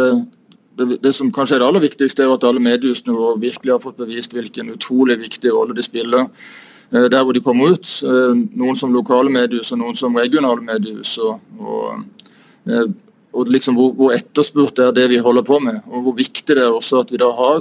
Det, 0.77 0.99
det, 1.03 1.13
som 1.17 1.33
kanskje 1.33 1.57
er 1.57 1.63
det 1.63 1.69
aller 1.71 1.85
viktigste, 1.85 2.25
er 2.25 2.33
at 2.35 2.45
alle 2.45 2.63
mediehusene 2.63 3.15
våre 3.17 3.41
virkelig 3.41 3.73
har 3.77 3.83
fått 3.85 4.01
bevist 4.01 4.35
hvilken 4.37 4.75
utrolig 4.75 5.19
viktig 5.23 5.53
rolle 5.53 5.77
de 5.77 5.85
spiller 5.85 6.27
eh, 6.27 7.07
der 7.13 7.23
hvor 7.23 7.37
de 7.37 7.45
kommer 7.45 7.77
ut. 7.77 7.89
Eh, 8.05 8.45
noen 8.59 8.77
som 8.77 8.93
lokale 8.95 9.33
mediehus 9.33 9.73
og 9.73 9.83
noen 9.85 9.97
som 9.99 10.17
regionale 10.17 10.65
mediehus. 10.65 11.17
og, 11.23 11.41
og 11.61 12.97
og 13.37 13.51
liksom 13.53 13.77
hvor, 13.77 13.93
hvor, 13.97 14.15
etterspurt 14.17 14.81
er 14.81 14.95
det 14.97 15.11
vi 15.13 15.23
holder 15.23 15.45
på 15.47 15.59
med. 15.61 15.83
Og 15.91 16.07
hvor 16.07 16.17
viktig 16.17 16.57
det 16.57 16.63
er 16.65 16.73
også 16.73 17.03
at 17.05 17.13
vi 17.13 17.21
da 17.21 17.29
har 17.37 17.61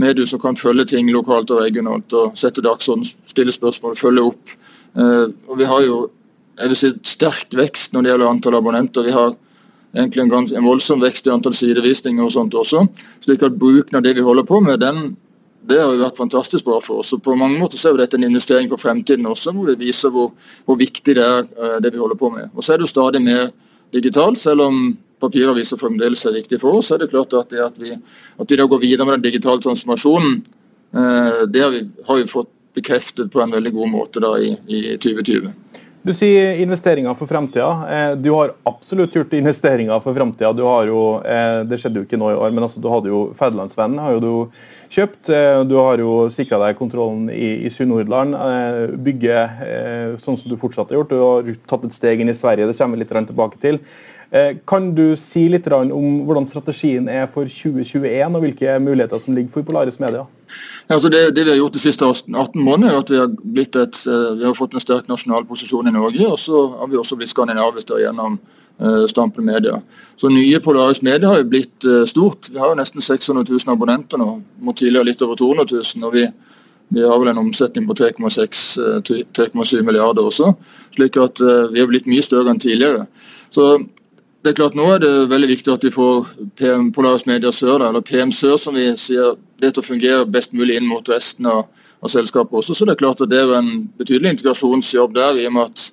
medier 0.00 0.26
som 0.26 0.40
kan 0.40 0.56
følge 0.56 0.86
ting 0.94 1.10
lokalt 1.12 1.50
og 1.52 1.60
regionalt. 1.64 2.12
og 2.16 2.38
Sette 2.38 2.64
dagsorden, 2.64 3.04
stille 3.28 3.52
spørsmål, 3.52 3.98
følge 4.00 4.24
opp. 4.30 4.56
Eh, 4.96 5.26
og 5.48 5.58
Vi 5.58 5.68
har 5.68 5.84
jo 5.84 6.08
jeg 6.60 6.72
vil 6.72 6.76
si, 6.78 6.90
sterk 7.08 7.56
vekst 7.56 7.94
når 7.94 8.04
det 8.04 8.12
gjelder 8.12 8.30
antall 8.30 8.58
abonnenter. 8.58 9.06
Vi 9.06 9.14
har 9.14 9.32
egentlig 9.96 10.24
en, 10.24 10.32
gans, 10.32 10.52
en 10.52 10.66
voldsom 10.66 11.02
vekst 11.02 11.26
i 11.26 11.32
antall 11.34 11.56
sidevisninger 11.56 12.24
og 12.24 12.32
sånt 12.34 12.54
også. 12.54 12.84
slik 13.24 13.42
at 13.46 13.58
bruken 13.58 13.98
av 13.98 14.04
det 14.04 14.14
vi 14.18 14.24
holder 14.24 14.46
på 14.48 14.60
med, 14.64 14.80
den, 14.82 15.14
det 15.66 15.80
har 15.80 15.92
jo 15.92 16.02
vært 16.02 16.20
fantastisk 16.20 16.66
bra 16.66 16.78
for 16.84 17.02
oss. 17.02 17.12
og 17.16 17.22
På 17.24 17.36
mange 17.38 17.58
måter 17.60 17.80
så 17.80 17.90
er 17.90 17.96
jo 17.96 18.02
dette 18.02 18.18
en 18.18 18.28
investering 18.28 18.70
for 18.70 18.80
fremtiden 18.80 19.28
også, 19.28 19.52
hvor 19.56 19.70
det 19.70 19.80
viser 19.80 20.12
hvor, 20.14 20.32
hvor 20.64 20.78
viktig 20.80 21.16
det 21.16 21.24
er 21.24 21.44
eh, 21.44 21.78
det 21.84 21.94
vi 21.94 22.02
holder 22.02 22.18
på 22.20 22.32
med. 22.34 22.50
Og 22.54 22.64
Så 22.64 22.72
er 22.72 22.80
det 22.80 22.88
jo 22.88 22.94
stadig 22.94 23.22
mer 23.24 23.50
digitalt, 23.92 24.38
selv 24.38 24.68
om 24.68 24.82
papiraviser 25.20 25.80
fremdeles 25.80 26.24
er 26.26 26.36
viktig 26.40 26.60
for 26.62 26.80
oss, 26.80 26.90
så 26.90 26.96
er 26.96 27.04
det 27.04 27.12
klart 27.12 27.34
at 27.38 27.52
det 27.52 27.62
at 27.64 27.80
vi, 27.80 27.94
at 27.94 28.50
vi 28.50 28.58
da 28.58 28.68
går 28.68 28.82
videre 28.82 29.06
med 29.08 29.18
den 29.18 29.28
digitale 29.28 29.62
transformasjonen, 29.62 30.38
eh, 30.94 31.42
det 31.48 31.64
har 31.64 31.74
vi, 31.74 31.84
har 32.06 32.22
vi, 32.22 32.28
fått 32.30 32.52
bekreftet 32.74 33.32
på 33.32 33.42
en 33.42 33.50
veldig 33.50 33.72
god 33.74 33.90
måte 33.90 34.22
da 34.22 34.36
i, 34.38 34.54
i 34.70 34.80
2020. 34.94 35.50
Du 36.00 36.14
sier 36.16 36.56
investeringer 36.62 37.12
for 37.18 37.28
fremtida. 37.28 37.70
Eh, 37.92 38.12
du 38.16 38.30
har 38.32 38.54
absolutt 38.64 39.16
gjort 39.16 39.34
investeringer 39.36 40.00
for 40.00 40.16
framtida. 40.16 40.52
Eh, 40.54 41.56
det 41.68 41.80
skjedde 41.82 42.00
jo 42.00 42.06
ikke 42.06 42.20
nå 42.20 42.30
i 42.30 42.38
år, 42.38 42.54
men 42.54 42.64
altså, 42.64 42.80
du 42.80 42.88
hadde 42.88 43.10
jo 43.10 43.24
Fædrelandsvennen 43.36 44.00
har 44.00 44.14
jo 44.16 44.22
du 44.24 44.30
kjøpt. 44.90 45.28
Du 45.70 45.76
har 45.76 46.00
jo 46.02 46.14
sikra 46.34 46.58
deg 46.62 46.78
kontrollen 46.78 47.28
i, 47.30 47.66
i 47.66 47.70
Sunnhordland. 47.70 48.34
Bygget 49.04 50.16
sånn 50.24 50.38
som 50.40 50.50
du 50.50 50.56
fortsatt 50.58 50.90
har 50.90 50.98
gjort. 50.98 51.12
Du 51.12 51.20
har 51.20 51.52
tatt 51.70 51.84
et 51.86 51.94
steg 51.94 52.24
inn 52.24 52.32
i 52.32 52.34
Sverige, 52.34 52.66
det 52.66 52.74
kommer 52.80 52.98
vi 52.98 53.04
litt 53.04 53.28
tilbake 53.28 53.60
til. 53.62 53.78
Eh, 54.32 54.56
kan 54.66 54.92
du 54.94 55.16
si 55.18 55.48
litt 55.50 55.66
om 55.74 56.20
hvordan 56.22 56.44
strategien 56.46 57.08
er 57.10 57.26
for 57.32 57.50
2021, 57.50 58.36
og 58.36 58.44
hvilke 58.44 58.76
muligheter 58.78 59.18
som 59.18 59.34
ligger 59.34 59.50
for 59.56 59.66
Polaris 59.66 59.98
Media? 59.98 60.22
Ja, 60.86 60.94
altså 60.94 61.10
det, 61.10 61.34
det, 61.34 61.44
vi 61.44 61.50
har 61.50 61.58
gjort 61.58 61.74
de 61.74 61.82
siste 61.82 62.06
18 62.06 62.62
månedene, 62.62 62.92
er 62.94 63.02
at 63.02 63.10
vi 63.10 63.18
har, 63.18 63.26
et, 63.82 63.98
eh, 64.06 64.30
vi 64.38 64.46
har, 64.46 64.54
fått 64.54 64.78
en 64.78 64.84
sterk 64.84 65.10
nasjonal 65.10 65.48
posisjon 65.50 65.90
i 65.90 65.94
Norge. 65.96 66.22
Og 66.28 66.38
så 66.38 66.62
har 66.78 66.92
vi 66.92 67.00
også 67.00 67.18
blitt 67.18 67.34
skandinavisk 67.34 67.90
gjennom 67.98 68.38
uh, 68.38 69.04
Stample 69.10 69.42
Media. 69.42 69.80
Så 70.16 70.30
nye 70.30 70.62
Polaris 70.62 71.02
Media 71.02 71.34
har 71.34 71.42
jo 71.42 71.50
blitt 71.50 71.90
uh, 71.90 72.06
stort. 72.06 72.52
Vi 72.54 72.62
har 72.62 72.70
jo 72.70 72.78
nesten 72.78 73.02
600 73.02 73.50
000 73.50 73.74
abonnenter 73.74 74.22
nå, 74.22 74.36
mot 74.62 74.78
tidligere 74.78 75.10
litt 75.10 75.26
over 75.26 75.38
200 75.42 75.66
000. 75.74 76.06
og 76.06 76.14
vi 76.14 76.28
vi 76.90 77.04
har 77.06 77.20
vel 77.22 77.28
en 77.30 77.38
omsetning 77.38 77.84
på 77.86 77.94
3,6-3,7 77.94 79.82
milliarder 79.86 80.26
også, 80.26 80.48
slik 80.90 81.14
at 81.22 81.38
vi 81.70 81.78
har 81.78 81.86
blitt 81.86 82.08
mye 82.10 82.24
større 82.26 82.50
enn 82.50 82.58
tidligere. 82.58 83.04
Så 83.54 83.76
det 84.42 84.50
er 84.50 84.56
klart 84.56 84.76
Nå 84.78 84.86
er 84.94 85.02
det 85.02 85.12
veldig 85.28 85.48
viktig 85.50 85.72
at 85.72 85.84
vi 85.84 85.92
får 85.92 86.30
PM 86.56 86.90
Polaris 86.96 87.26
Media 87.28 87.52
Sør, 87.52 87.84
eller 87.88 88.00
PM 88.00 88.32
Sør, 88.32 88.56
som 88.56 88.76
vi 88.76 88.86
sier, 88.96 89.36
det 89.60 89.74
til 89.74 89.82
å 89.82 89.86
fungere 89.86 90.28
best 90.28 90.54
mulig 90.56 90.78
inn 90.80 90.88
mot 90.88 91.08
resten 91.12 91.48
av, 91.50 91.66
av 92.00 92.12
selskapet 92.12 92.62
også. 92.62 92.76
Så 92.76 92.88
det 92.88 92.94
er 92.94 93.02
klart 93.02 93.20
at 93.20 93.28
det 93.28 93.42
er 93.42 93.52
en 93.58 93.68
betydelig 94.00 94.38
integrasjonsjobb 94.38 95.12
der, 95.18 95.42
i 95.42 95.48
og 95.50 95.58
med 95.58 95.68
at 95.68 95.90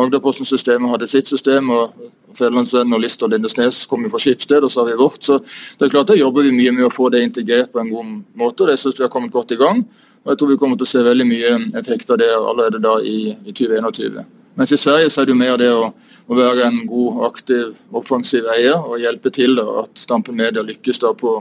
Agderposten-systemet 0.00 0.94
hadde 0.94 1.10
sitt 1.10 1.28
system. 1.28 1.70
og 1.74 1.92
Fedrelandsvennen 2.38 2.94
og 2.94 3.02
Lister 3.02 3.28
Lindesnes 3.28 3.82
jo 3.90 4.10
fra 4.10 4.22
Skipsted, 4.22 4.64
og 4.64 4.70
så 4.70 4.80
har 4.80 4.92
vi 4.92 4.98
vårt. 5.02 5.22
Så 5.24 5.40
det 5.78 5.88
er 5.88 5.90
klart 5.90 6.06
Der 6.06 6.22
jobber 6.22 6.42
vi 6.42 6.52
mye 6.54 6.72
med 6.72 6.86
å 6.86 6.94
få 6.94 7.10
det 7.10 7.22
integrert 7.22 7.72
på 7.72 7.80
en 7.80 7.90
god 7.90 8.22
måte. 8.34 8.62
og 8.62 8.68
Det 8.68 8.78
syns 8.78 8.98
vi 8.98 9.04
har 9.04 9.10
kommet 9.10 9.32
godt 9.32 9.52
i 9.52 9.56
gang. 9.56 9.84
og 10.24 10.32
Jeg 10.32 10.38
tror 10.38 10.48
vi 10.48 10.56
kommer 10.56 10.76
til 10.76 10.86
å 10.86 10.92
se 10.92 11.02
veldig 11.02 11.26
mye 11.26 11.78
effekt 11.78 12.10
av 12.10 12.18
det 12.18 12.30
allerede 12.30 12.78
da 12.78 13.00
i, 13.02 13.36
i 13.44 13.52
2021. 13.52 14.39
Mens 14.58 14.72
i 14.72 14.78
Sverige 14.80 15.10
så 15.10 15.22
er 15.22 15.28
det 15.28 15.34
jo 15.34 15.40
mer 15.40 15.58
det 15.60 15.70
å, 15.72 15.90
å 16.26 16.36
være 16.36 16.66
en 16.66 16.80
god, 16.88 17.24
aktiv, 17.30 17.74
offensiv 17.96 18.48
eier 18.56 18.78
og 18.78 19.00
hjelpe 19.00 19.32
til 19.34 19.56
da, 19.58 19.66
at 19.84 20.00
Stampen 20.00 20.38
Media 20.38 20.64
lykkes 20.66 21.02
da 21.02 21.12
på, 21.16 21.36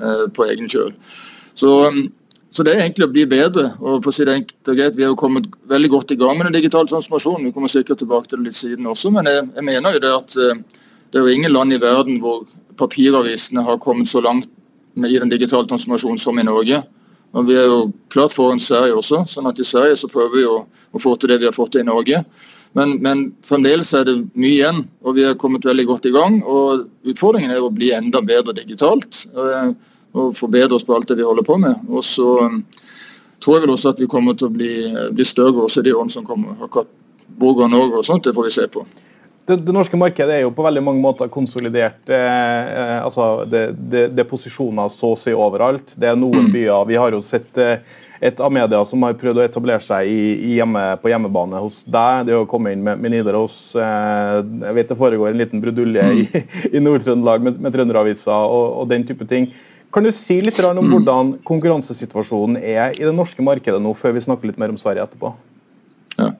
eh, 0.00 0.24
på 0.34 0.48
egen 0.50 0.70
kjøl. 0.70 0.90
Så, 1.58 1.70
så, 2.50 2.66
det 2.66 2.74
er 2.74 2.82
egentlig 2.84 3.06
å 3.06 3.12
bli 3.14 3.24
bedre. 3.30 3.72
og 3.78 4.02
for 4.02 4.10
å 4.10 4.16
si 4.16 4.26
det 4.26 4.34
enkelt 4.40 4.72
og 4.72 4.76
greit, 4.80 4.96
Vi 4.96 5.06
har 5.06 5.14
jo 5.14 5.22
kommet 5.22 5.46
veldig 5.70 5.90
godt 5.94 6.12
i 6.12 6.18
gang 6.18 6.36
med 6.38 6.46
den 6.46 6.58
digitale 6.58 6.90
transformasjonen. 6.90 7.46
Vi 7.46 7.54
kommer 7.54 7.72
sikkert 7.72 7.98
tilbake 7.98 8.28
til 8.28 8.42
det 8.42 8.50
litt 8.50 8.58
siden 8.58 8.86
også, 8.86 9.10
men 9.14 9.26
jeg, 9.26 9.48
jeg 9.54 9.64
mener 9.64 9.94
jo 9.94 10.04
det 10.04 10.14
at 10.14 10.36
eh, 10.36 10.62
det 11.08 11.18
er 11.18 11.24
jo 11.24 11.34
ingen 11.34 11.52
land 11.52 11.72
i 11.72 11.80
verden 11.80 12.20
hvor 12.20 12.44
papiravisene 12.78 13.64
har 13.64 13.80
kommet 13.82 14.08
så 14.08 14.20
langt 14.20 14.48
i 14.98 15.18
den 15.18 15.30
digitale 15.30 15.66
transformasjonen 15.66 16.18
som 16.18 16.38
i 16.38 16.44
Norge. 16.46 16.82
Og 17.36 17.48
Vi 17.48 17.56
er 17.56 17.66
jo 17.68 17.80
klart 18.08 18.32
foran 18.32 18.60
Sverige 18.60 18.96
også, 18.96 19.24
sånn 19.28 19.48
at 19.50 19.58
i 19.60 19.66
Sverige 19.66 19.98
så 20.00 20.08
prøver 20.08 20.36
vi 20.36 20.46
å, 20.48 20.62
å 20.64 21.02
få 21.02 21.14
til 21.16 21.32
det 21.32 21.40
vi 21.42 21.48
har 21.48 21.56
fått 21.56 21.74
til 21.76 21.84
i 21.84 21.88
Norge. 21.88 22.22
Men, 22.76 22.94
men, 23.04 23.24
fremdeles 23.44 23.92
er 23.96 24.06
det 24.08 24.16
mye 24.36 24.54
igjen, 24.54 24.82
og 25.04 25.16
vi 25.16 25.24
har 25.26 25.38
kommet 25.40 25.64
veldig 25.64 25.86
godt 25.88 26.08
i 26.08 26.14
gang. 26.14 26.40
og 26.44 26.86
Utfordringen 27.08 27.52
er 27.52 27.64
å 27.64 27.72
bli 27.72 27.92
enda 27.96 28.22
bedre 28.24 28.56
digitalt 28.56 29.24
og, 29.34 29.74
og 30.12 30.36
forbedre 30.36 30.76
oss 30.76 30.86
på 30.86 30.96
alt 30.96 31.08
det 31.10 31.18
vi 31.20 31.26
holder 31.26 31.46
på 31.48 31.58
med. 31.60 31.88
Og 31.88 32.04
så 32.04 32.28
um, 32.44 32.62
tror 33.40 33.58
jeg 33.58 33.66
vel 33.66 33.74
også 33.74 33.92
at 33.92 34.00
vi 34.02 34.10
kommer 34.10 34.36
til 34.36 34.48
å 34.48 34.54
bli, 34.54 34.72
bli 35.16 35.26
større 35.26 35.64
også 35.64 35.84
i 35.84 35.88
de 35.88 35.96
årene 35.96 36.16
som 36.16 36.26
kommer. 36.26 36.56
Akkurat 36.64 36.92
hvor 37.38 37.54
går 37.54 37.70
Norge 37.70 38.00
og 38.00 38.06
sånt, 38.06 38.24
det 38.24 38.34
får 38.34 38.48
vi 38.48 38.56
se 38.56 38.66
på. 38.72 38.82
Det, 39.48 39.56
det, 39.64 39.72
norske 39.72 39.96
markedet 39.96 40.34
er 40.34 40.42
jo 40.42 40.52
på 40.52 40.64
veldig 40.66 40.82
mange 40.84 41.00
måter 41.00 41.30
konsolidert. 41.32 42.02
Eh, 42.04 42.18
eh 42.18 42.98
altså 43.00 43.46
det, 43.48 43.62
det, 43.78 44.02
det, 44.12 44.20
er 44.20 44.28
posisjoner 44.28 44.90
så 44.92 45.14
å 45.14 45.16
si 45.16 45.32
overalt. 45.32 45.94
Det 45.96 46.10
er 46.10 46.18
noen 46.20 46.50
mm. 46.50 46.52
byer. 46.52 46.84
Vi 46.90 46.98
har 47.00 47.16
jo 47.16 47.22
sett 47.24 47.56
eh, 47.64 47.80
et 48.20 48.40
av 48.44 48.52
media 48.52 48.80
som 48.84 49.02
har 49.06 49.16
prøvd 49.16 49.40
å 49.40 49.44
etablere 49.46 49.80
seg 49.84 50.10
i, 50.10 50.20
i 50.50 50.58
hjemme, 50.58 50.82
på 51.00 51.08
hjemmebane 51.08 51.62
hos 51.62 51.80
deg. 51.86 52.26
Det 52.28 52.36
å 52.36 52.44
komme 52.50 52.74
inn 52.74 52.84
med, 52.84 53.00
med 53.00 53.14
Nidaros 53.14 53.56
eh, 53.78 54.36
Jeg 54.66 54.76
vet 54.80 54.92
det 54.92 54.98
foregår 54.98 55.30
en 55.30 55.40
liten 55.40 55.64
brudulje 55.64 56.04
i, 56.12 56.28
mm. 56.28 56.54
i 56.76 56.84
Nord-Trøndelag 56.84 57.48
med, 57.48 57.60
med 57.64 57.76
Trønderavisa 57.76 58.36
og, 58.44 58.66
og, 58.82 58.88
den 58.92 59.06
type 59.08 59.24
ting. 59.30 59.48
Kan 59.94 60.04
du 60.04 60.12
si 60.12 60.36
litt 60.44 60.58
om 60.60 60.82
mm. 60.82 60.90
hvordan 60.92 61.36
konkurransesituasjonen 61.48 62.60
er 62.60 62.92
i 62.98 63.06
det 63.06 63.14
norske 63.16 63.40
markedet 63.40 63.80
nå, 63.80 63.96
før 63.96 64.18
vi 64.18 64.26
snakker 64.28 64.50
litt 64.50 64.60
mer 64.60 64.74
om 64.74 64.80
Sverige 64.80 65.08
etterpå? 65.08 65.32
Ja. 66.18 66.34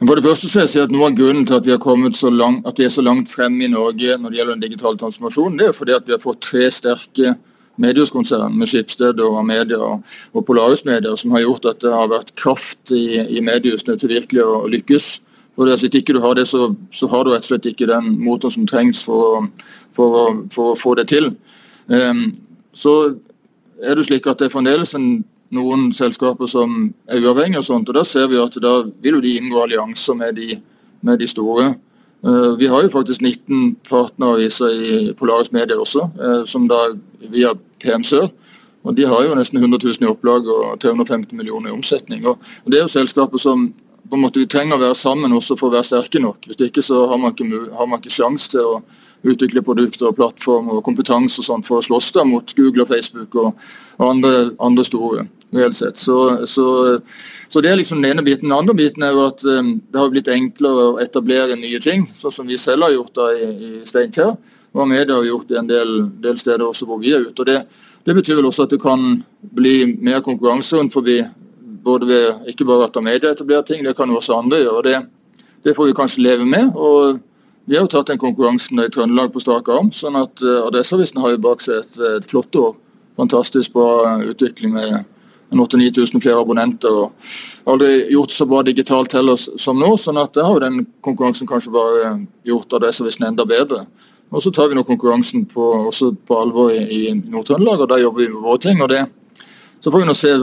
For 0.00 0.16
det 0.16 0.24
første 0.24 0.48
så 0.48 0.64
jeg 0.64 0.86
at 0.86 0.92
Noe 0.94 1.10
av 1.10 1.16
grunnen 1.16 1.44
til 1.44 1.58
at 1.58 1.66
vi 1.66 1.74
har 1.74 2.12
så 2.16 2.30
langt, 2.32 2.66
at 2.66 2.78
vi 2.78 2.86
er 2.86 2.92
så 2.92 3.02
langt 3.04 3.28
fremme 3.28 3.64
i 3.64 3.68
Norge 3.68 4.16
når 4.16 4.30
det 4.30 4.38
gjelder 4.38 4.54
den 4.54 4.62
digitale 4.64 4.96
transformasjonen, 4.96 5.58
det 5.58 5.66
er 5.68 5.76
fordi 5.76 5.92
at 5.92 6.06
vi 6.06 6.12
har 6.12 6.22
fått 6.22 6.40
tre 6.40 6.70
sterke 6.70 7.34
mediehuskonsern 7.80 8.56
med 8.56 8.68
Skipsted 8.68 9.20
og 9.20 9.38
Amedia 9.40 9.78
og 9.80 10.46
Polaris 10.46 10.84
Media, 10.84 11.12
som 11.16 11.32
har 11.32 11.44
gjort 11.44 11.68
at 11.68 11.80
det 11.84 11.92
har 11.92 12.08
vært 12.08 12.34
kraft 12.36 12.92
i, 12.96 13.20
i 13.36 13.44
mediehusene 13.44 13.98
til 14.00 14.12
virkelig 14.14 14.44
å 14.44 14.66
lykkes. 14.72 15.08
For 15.56 15.68
Hvis 15.68 15.84
ikke 15.92 16.14
du 16.16 16.20
har 16.24 16.34
det, 16.34 16.46
så, 16.48 16.74
så, 16.92 17.08
har 17.12 17.24
du 17.24 17.32
rett 17.34 17.44
og 17.44 17.50
slett 17.50 17.68
ikke 17.68 17.88
den 17.90 18.14
motoren 18.24 18.54
som 18.54 18.68
trengs 18.68 19.02
for, 19.04 19.50
for, 19.92 20.46
for 20.52 20.72
å 20.72 20.78
få 20.78 20.94
det 20.96 21.10
til. 21.12 21.34
Um, 21.88 22.30
så 22.72 23.16
er 23.82 23.98
det 23.98 24.06
slik 24.06 24.28
at 24.30 24.40
det 24.40 24.48
er 24.48 24.54
fremdeles 24.54 24.94
en, 24.96 25.24
noen 25.54 25.90
selskaper 25.92 26.48
som 26.50 26.90
er 27.10 27.22
uavhengige, 27.22 27.62
og 27.62 27.66
sånt, 27.66 27.88
og 27.90 27.96
da 27.98 28.04
ser 28.06 28.28
vi 28.30 28.38
at 28.40 28.56
da 28.62 28.80
vil 29.02 29.18
jo 29.18 29.22
de 29.24 29.36
inngå 29.38 29.62
allianser 29.64 30.18
med 30.18 30.38
de, 30.38 30.60
med 31.06 31.18
de 31.18 31.28
store. 31.30 31.72
Uh, 32.20 32.56
vi 32.60 32.68
har 32.68 32.84
jo 32.84 32.92
faktisk 32.92 33.22
19 33.24 33.76
partneraviser 33.88 34.74
i 34.76 35.12
Polaris 35.16 35.52
Media 35.52 35.78
også, 35.80 36.10
uh, 36.20 36.42
som 36.46 36.68
da 36.70 36.90
via 37.32 37.54
PM 37.82 38.04
Sør. 38.04 38.28
Og 38.84 38.96
De 38.96 39.04
har 39.04 39.24
jo 39.24 39.36
nesten 39.36 39.58
100 39.60 39.78
000 39.84 40.06
i 40.06 40.08
opplag 40.08 40.46
og 40.48 40.78
350 40.80 41.36
millioner 41.36 41.68
i 41.68 41.74
omsetning. 41.74 42.24
Og 42.26 42.38
Det 42.64 42.78
er 42.78 42.86
jo 42.86 42.92
selskaper 42.92 43.38
som 43.38 43.68
på 44.10 44.16
en 44.16 44.22
måte 44.24 44.40
vi 44.40 44.48
trenger 44.50 44.76
å 44.76 44.82
være 44.82 44.96
sammen 44.98 45.32
også 45.36 45.56
for 45.58 45.68
å 45.68 45.76
være 45.76 45.86
sterke 45.86 46.20
nok. 46.22 46.48
Hvis 46.48 46.60
ikke 46.66 46.82
så 46.82 47.04
har 47.10 47.20
man 47.20 47.34
ikke, 47.34 47.46
har 47.76 47.86
man 47.86 48.00
ikke 48.00 48.14
sjanse 48.14 48.50
til 48.50 48.64
å 48.64 48.80
utvikle 49.30 49.62
produkter 49.62 50.08
og 50.08 50.16
plattformer 50.16 50.78
og 50.78 50.84
kompetanse 50.86 51.42
og 51.42 51.46
sånt 51.46 51.68
for 51.68 51.80
å 51.80 51.84
slåss 51.84 52.10
der 52.16 52.26
mot 52.28 52.54
Google 52.56 52.86
og 52.86 52.90
Facebook 52.90 53.36
og 53.36 53.52
andre, 54.00 54.50
andre, 54.58 54.86
store. 54.88 55.26
Reelt 55.54 55.76
sett. 55.76 55.98
Så, 55.98 56.46
så, 56.46 57.00
så, 57.48 57.60
Det 57.60 57.70
er 57.70 57.76
liksom 57.76 58.02
den 58.02 58.12
ene 58.12 58.22
biten. 58.22 58.48
Den 58.48 58.58
andre 58.58 58.74
biten 58.74 59.02
er 59.02 59.14
jo 59.16 59.26
at 59.26 59.44
um, 59.44 59.74
det 59.78 60.00
har 60.00 60.12
blitt 60.12 60.30
enklere 60.30 60.86
å 60.92 60.98
etablere 61.02 61.58
nye 61.58 61.80
ting, 61.82 62.06
sånn 62.14 62.34
som 62.34 62.46
vi 62.46 62.58
selv 62.58 62.86
har 62.86 62.94
gjort 62.94 63.14
da 63.18 63.28
i, 63.34 63.50
i 63.50 63.70
Steinkjer. 63.86 64.36
Og 64.70 64.86
media 64.86 65.16
har 65.16 65.26
gjort 65.26 65.48
det 65.50 65.58
en 65.58 65.70
del, 65.70 65.96
del, 66.22 66.38
steder 66.38 66.62
også 66.66 66.86
hvor 66.86 67.00
vi 67.02 67.14
er 67.14 67.26
ute. 67.26 67.42
og 67.42 67.46
det, 67.48 67.64
det 68.06 68.14
betyr 68.14 68.38
vel 68.38 68.46
også 68.46 68.68
at 68.68 68.76
det 68.76 68.82
kan 68.82 69.00
bli 69.40 69.96
mer 69.98 70.22
konkurranse 70.22 70.78
rundt 70.78 70.94
forbi 70.94 71.18
både 71.84 72.06
ved 72.06 72.52
ikke 72.52 72.66
bare 72.68 72.86
at 72.86 73.02
media 73.02 73.32
etablerer 73.32 73.62
ting, 73.62 73.84
det 73.84 73.96
kan 73.96 74.08
jo 74.08 74.20
også 74.20 74.36
andre 74.38 74.60
gjøre. 74.60 74.82
Det, 74.82 75.00
det 75.64 75.76
får 75.76 75.86
vi 75.86 75.96
kanskje 75.96 76.22
leve 76.22 76.46
med. 76.46 76.72
og 76.76 77.18
Vi 77.64 77.76
har 77.76 77.84
jo 77.84 77.92
tatt 77.92 78.08
den 78.12 78.18
konkurransen 78.18 78.78
i 78.78 78.88
Trøndelag 78.88 79.32
på 79.32 79.40
strak 79.40 79.68
arm. 79.68 79.90
sånn 79.92 80.16
at 80.16 80.42
uh, 80.42 80.66
Adresseavisen 80.66 81.20
har 81.20 81.34
jo 81.34 81.42
bak 81.42 81.60
seg 81.60 81.82
et, 81.82 81.98
et 82.16 82.30
flott 82.30 82.56
år. 82.56 82.74
Fantastisk 83.16 83.72
bra 83.72 84.18
utvikling 84.24 84.72
med 84.74 85.04
8000-9000 85.50 86.22
flere 86.22 86.40
abonnenter. 86.40 86.90
og 86.90 87.12
Aldri 87.70 88.10
gjort 88.12 88.34
så 88.34 88.46
bra 88.46 88.62
digitalt 88.62 89.12
heller 89.12 89.36
som 89.36 89.78
nå. 89.78 89.96
sånn 89.96 90.20
at 90.20 90.34
det 90.34 90.44
har 90.46 90.54
jo 90.54 90.62
den 90.62 90.84
konkurransen 91.00 91.48
kanskje 91.48 91.72
bare 91.74 92.12
gjort 92.46 92.78
Adresseavisen 92.78 93.26
enda 93.26 93.44
bedre. 93.44 93.86
Og 94.30 94.42
Så 94.42 94.50
tar 94.50 94.68
vi 94.68 94.74
nå 94.78 94.84
konkurransen 94.86 95.44
på, 95.46 95.62
også 95.90 96.12
på 96.14 96.38
alvor 96.38 96.70
i, 96.72 96.82
i 96.84 97.14
Nord-Trøndelag, 97.14 97.80
og 97.80 97.88
da 97.90 97.98
jobber 97.98 98.22
vi 98.22 98.28
med 98.28 98.42
våre 98.42 98.58
ting. 98.58 98.82
og 98.82 98.88
det, 98.88 99.06
Så 99.80 99.90
får 99.90 99.98
vi 99.98 100.06
nå 100.06 100.14
se 100.14 100.36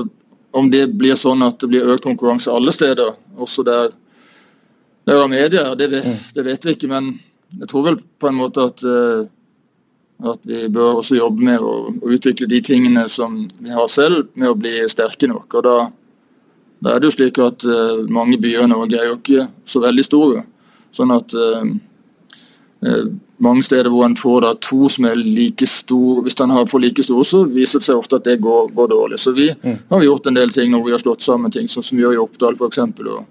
om 0.52 0.70
det 0.72 0.88
blir 0.98 1.16
sånn 1.16 1.44
at 1.46 1.60
det 1.60 1.70
blir 1.70 1.88
økt 1.94 2.04
konkurranse 2.04 2.52
alle 2.52 2.72
steder, 2.72 3.16
også 3.38 3.64
der 3.64 3.92
det 5.08 5.16
er 5.16 5.28
media. 5.28 5.76
Det 5.76 5.88
vet, 5.88 6.06
mm. 6.06 6.16
det 6.36 6.44
vet 6.44 6.66
vi 6.66 6.74
ikke, 6.76 6.88
men 6.92 7.14
jeg 7.62 7.70
tror 7.72 7.86
vel 7.86 7.98
på 8.20 8.28
en 8.28 8.36
måte 8.36 8.66
at, 8.68 8.84
uh, 8.84 9.24
at 10.26 10.40
vi 10.50 10.68
bør 10.74 11.02
også 11.02 11.18
jobbe 11.18 11.46
med 11.46 11.62
å, 11.62 11.74
å, 11.92 12.10
utvikle 12.10 12.50
de 12.50 12.62
tingene 12.66 13.06
som 13.10 13.44
vi 13.60 13.74
har 13.74 13.88
selv, 13.92 14.32
med 14.34 14.50
å 14.50 14.58
bli 14.58 14.74
sterke 14.90 15.30
nok. 15.30 15.60
og 15.60 15.64
da, 15.68 15.76
da 16.82 16.96
er 16.96 17.04
det 17.04 17.12
jo 17.12 17.18
slik 17.20 17.38
at 17.42 17.66
uh, 17.68 18.02
Mange 18.10 18.40
byer 18.42 18.66
i 18.66 18.72
Norge 18.72 18.98
er 18.98 19.12
jo 19.12 19.20
ikke 19.20 19.48
så 19.66 19.84
veldig 19.84 20.06
store. 20.06 20.44
sånn 20.92 21.14
at 21.14 21.38
uh, 21.38 21.70
mange 23.38 23.64
steder 23.66 23.90
hvor 23.94 24.06
en 24.06 24.18
får 24.18 24.42
da 24.42 24.52
to 24.62 24.90
som 24.90 25.06
er 25.06 25.16
like 25.18 25.66
store, 25.70 26.24
Hvis 26.26 26.38
en 26.42 26.54
får 26.68 26.82
like 26.82 27.04
store, 27.04 27.26
så 27.26 27.44
viser 27.46 27.80
det 27.80 27.86
seg 27.86 27.98
ofte 27.98 28.18
at 28.18 28.26
det 28.26 28.40
går, 28.42 28.74
går 28.74 28.88
dårlig. 28.88 29.20
Så 29.20 29.32
vi 29.32 29.52
mm. 29.54 29.78
har 29.90 30.04
gjort 30.04 30.28
en 30.28 30.38
del 30.38 30.50
ting 30.50 30.72
når 30.72 30.86
vi 30.86 30.92
har 30.92 31.02
slått 31.02 31.22
sammen 31.22 31.52
ting, 31.52 31.68
sånn 31.68 31.84
som 31.84 31.98
vi 31.98 32.04
gjør 32.04 32.18
i 32.18 32.22
Oppdal 32.22 32.58
f.eks. 32.58 32.80
Uh, 33.02 33.22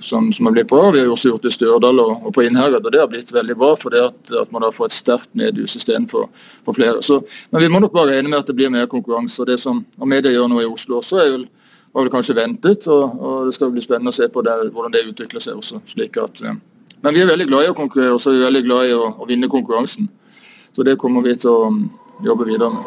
som, 0.00 0.32
som 0.32 0.46
har 0.46 0.52
blitt 0.52 0.68
bra. 0.68 0.90
Vi 0.90 1.00
har 1.00 1.10
også 1.12 1.28
gjort 1.28 1.42
det 1.42 1.52
i 1.52 1.56
Stjørdal 1.56 2.00
og, 2.02 2.26
og, 2.26 2.30
på 2.34 2.42
Innherred, 2.42 2.82
og 2.82 2.92
det 2.92 3.00
har 3.00 3.10
blitt 3.10 3.32
veldig 3.32 3.56
bra. 3.58 3.74
for 3.78 3.94
det 3.94 4.02
at, 4.02 4.32
at 4.40 4.52
man 4.52 4.64
da 4.64 4.70
får 4.74 4.90
et 4.90 4.96
sterkt 4.96 5.30
mediehus 5.32 5.76
istedenfor 5.78 6.28
for 6.64 6.74
flere. 6.74 7.02
Så, 7.02 7.20
men 7.52 7.62
vi 7.62 7.68
må 7.70 7.80
nok 7.82 7.94
bare 7.94 8.16
regne 8.16 8.32
med 8.32 8.40
at 8.40 8.50
det 8.50 8.56
blir 8.58 8.72
mer 8.74 8.86
konkurranse. 8.90 9.40
og 9.42 9.46
Det 9.46 9.58
som 9.60 9.84
media 10.04 10.32
gjør 10.32 10.50
nå 10.50 10.60
i 10.62 10.68
Oslo 10.68 10.98
også, 10.98 11.22
er 11.22 11.32
vel, 11.36 11.48
var 11.94 12.06
vel 12.06 12.12
kanskje 12.16 12.38
ventet. 12.38 12.88
og, 12.88 13.18
og 13.20 13.46
Det 13.46 13.54
skal 13.54 13.72
bli 13.74 13.84
spennende 13.84 14.14
å 14.14 14.18
se 14.18 14.28
på 14.28 14.42
der, 14.42 14.68
hvordan 14.74 14.94
det 14.94 15.06
utvikler 15.08 15.40
seg 15.44 15.60
også. 15.62 15.82
slik 15.86 16.18
at 16.18 16.42
uh, 16.42 16.54
men 17.04 17.14
vi 17.14 17.20
er 17.20 17.28
veldig 17.28 17.46
glad 17.50 17.66
i 17.66 17.68
å 17.68 17.74
konkurrere 17.76 18.14
og 18.16 18.20
så 18.22 18.30
er 18.30 18.38
vi 18.38 18.46
veldig 18.46 18.62
glad 18.64 18.86
i 18.88 18.94
å, 18.96 19.10
å 19.20 19.26
vinne 19.28 19.48
konkurransen. 19.52 20.06
Så 20.72 20.82
det 20.88 20.96
kommer 20.96 21.20
vi 21.20 21.34
til 21.36 21.50
å 21.52 21.66
um, 21.68 21.82
jobbe 22.24 22.46
videre 22.48 22.70
med. 22.72 22.86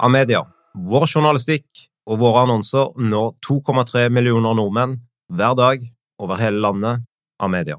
Amedia, 0.00 0.42
vår 0.74 1.06
journalistikk 1.06 1.86
og 2.08 2.20
våre 2.22 2.46
annonser 2.46 2.92
når 2.96 3.34
2,3 3.46 4.08
millioner 4.12 4.56
nordmenn 4.56 4.98
hver 5.30 5.56
dag 5.58 5.84
over 6.20 6.40
hele 6.40 6.60
landet. 6.60 7.06
av 7.40 7.50
media. 7.50 7.78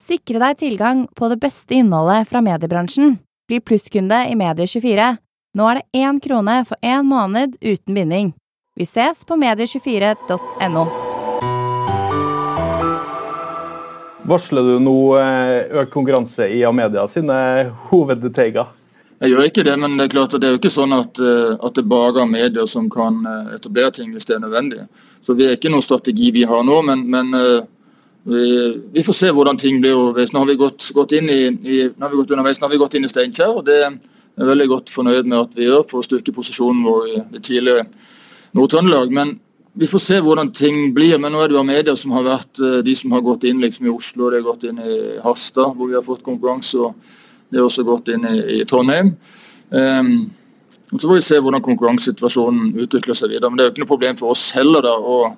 Sikre 0.00 0.40
deg 0.40 0.58
tilgang 0.60 1.04
på 1.16 1.28
det 1.28 1.36
beste 1.42 1.76
innholdet 1.76 2.28
fra 2.28 2.40
mediebransjen. 2.44 3.18
Bli 3.48 3.60
plusskunde 3.60 4.22
i 4.30 4.36
Medie24. 4.36 5.10
Nå 5.54 5.66
er 5.70 5.80
det 5.80 6.00
én 6.00 6.20
krone 6.24 6.62
for 6.64 6.80
én 6.82 7.04
måned 7.06 7.58
uten 7.60 7.94
binding. 7.94 8.32
Vi 8.74 8.86
ses 8.88 9.22
på 9.28 9.36
medie24.no. 9.38 10.86
Varsler 14.24 14.64
du 14.64 14.78
nå 14.80 14.96
eh, 15.20 15.82
økt 15.82 15.92
konkurranse 15.92 16.48
i 16.48 16.62
Amedia 16.64 17.04
sine 17.12 17.36
hovedteiger? 17.90 18.72
Jeg 19.22 19.30
gjør 19.30 19.46
ikke 19.48 19.64
det, 19.66 19.74
men 19.80 19.98
det 19.98 20.08
er 20.08 20.14
klart 20.16 20.34
at 20.34 20.42
det 20.42 20.48
er 20.48 20.56
jo 20.56 20.60
ikke 20.60 20.72
sånn 20.74 20.94
at, 20.96 21.20
eh, 21.22 21.54
at 21.54 21.76
det 21.76 21.86
bare 21.88 22.24
er 22.24 22.30
medier 22.30 22.66
som 22.70 22.88
kan 22.92 23.20
eh, 23.30 23.54
etablere 23.58 23.94
ting 23.94 24.10
hvis 24.12 24.26
det 24.28 24.36
er 24.36 24.42
nødvendig. 24.42 24.88
Så 25.24 25.36
vi 25.38 25.46
er 25.46 25.54
ikke 25.56 25.70
noen 25.72 25.84
strategi 25.84 26.32
vi 26.34 26.42
har 26.48 26.66
nå, 26.66 26.80
men, 26.84 27.06
men 27.08 27.30
vi, 28.24 28.82
vi, 28.92 29.04
får 29.04 29.16
se 29.16 29.30
hvordan 29.32 29.58
ting 29.60 29.80
blir. 29.80 30.16
Nå 30.32 30.42
har 30.42 30.48
vi 30.48 30.58
gått, 30.60 30.88
gått 30.96 31.12
inn 31.16 31.28
i, 31.28 31.40
i, 31.48 31.78
nå 31.92 32.06
har 32.06 32.12
vi 32.12 32.20
gått 32.20 32.34
underveis, 32.34 32.60
nå 32.60 32.66
har 32.66 32.74
vi 32.74 32.80
gått 32.80 32.96
inn 32.98 33.04
i 33.04 33.10
Steinkjer. 33.12 33.52
og 33.52 33.64
Det 33.68 33.78
er 33.84 34.50
veldig 34.50 34.68
godt 34.70 34.92
fornøyd 34.92 35.28
med 35.28 35.38
at 35.38 35.56
vi 35.58 35.68
gjør 35.68 35.84
for 35.90 36.00
å 36.00 36.06
styrke 36.06 36.34
posisjonen 36.34 36.84
vår 36.84 37.08
i 37.08 37.16
det 37.36 37.42
tidligere 37.44 37.86
Nord-Trøndelag. 38.56 39.12
Men 39.12 39.36
vi 39.74 39.88
får 39.90 40.04
se 40.04 40.20
hvordan 40.24 40.52
ting 40.56 40.94
blir. 40.96 41.18
Men 41.20 41.34
nå 41.34 41.42
er 41.42 41.52
det 41.52 41.58
jo 41.58 41.66
medier 41.68 42.00
som 42.00 42.14
har 42.16 42.24
vært 42.26 42.62
eh, 42.62 42.80
de 42.86 42.96
som 42.96 43.12
har 43.12 43.24
gått 43.26 43.44
inn 43.48 43.60
liksom 43.62 43.88
i 43.88 43.92
Oslo, 43.92 44.30
det 44.30 44.40
har 44.40 44.48
gått 44.48 44.66
inn 44.70 44.80
i 44.80 44.98
Harstad, 45.24 45.76
hvor 45.76 45.90
vi 45.90 45.98
har 45.98 46.06
fått 46.06 46.24
konkurranse. 46.24 46.80
og 46.80 47.20
Det 47.54 47.62
har 47.62 47.68
også 47.70 47.86
gått 47.86 48.10
inn 48.10 48.26
i, 48.26 48.34
i 48.58 48.64
Trondheim. 48.66 49.14
Um, 49.70 50.10
og 50.90 50.98
Så 50.98 51.06
får 51.06 51.14
vi 51.14 51.24
se 51.28 51.38
hvordan 51.38 51.62
konkurransesituasjonen 51.62 52.74
utvikler 52.82 53.14
seg 53.18 53.30
videre. 53.30 53.50
Men 53.50 53.58
det 53.58 53.64
er 53.64 53.70
jo 53.70 53.74
ikke 53.76 53.84
noe 53.84 53.92
problem 53.94 54.18
for 54.18 54.34
oss 54.34 54.48
heller 54.58 54.82
da, 54.82 54.92
å 54.98 55.36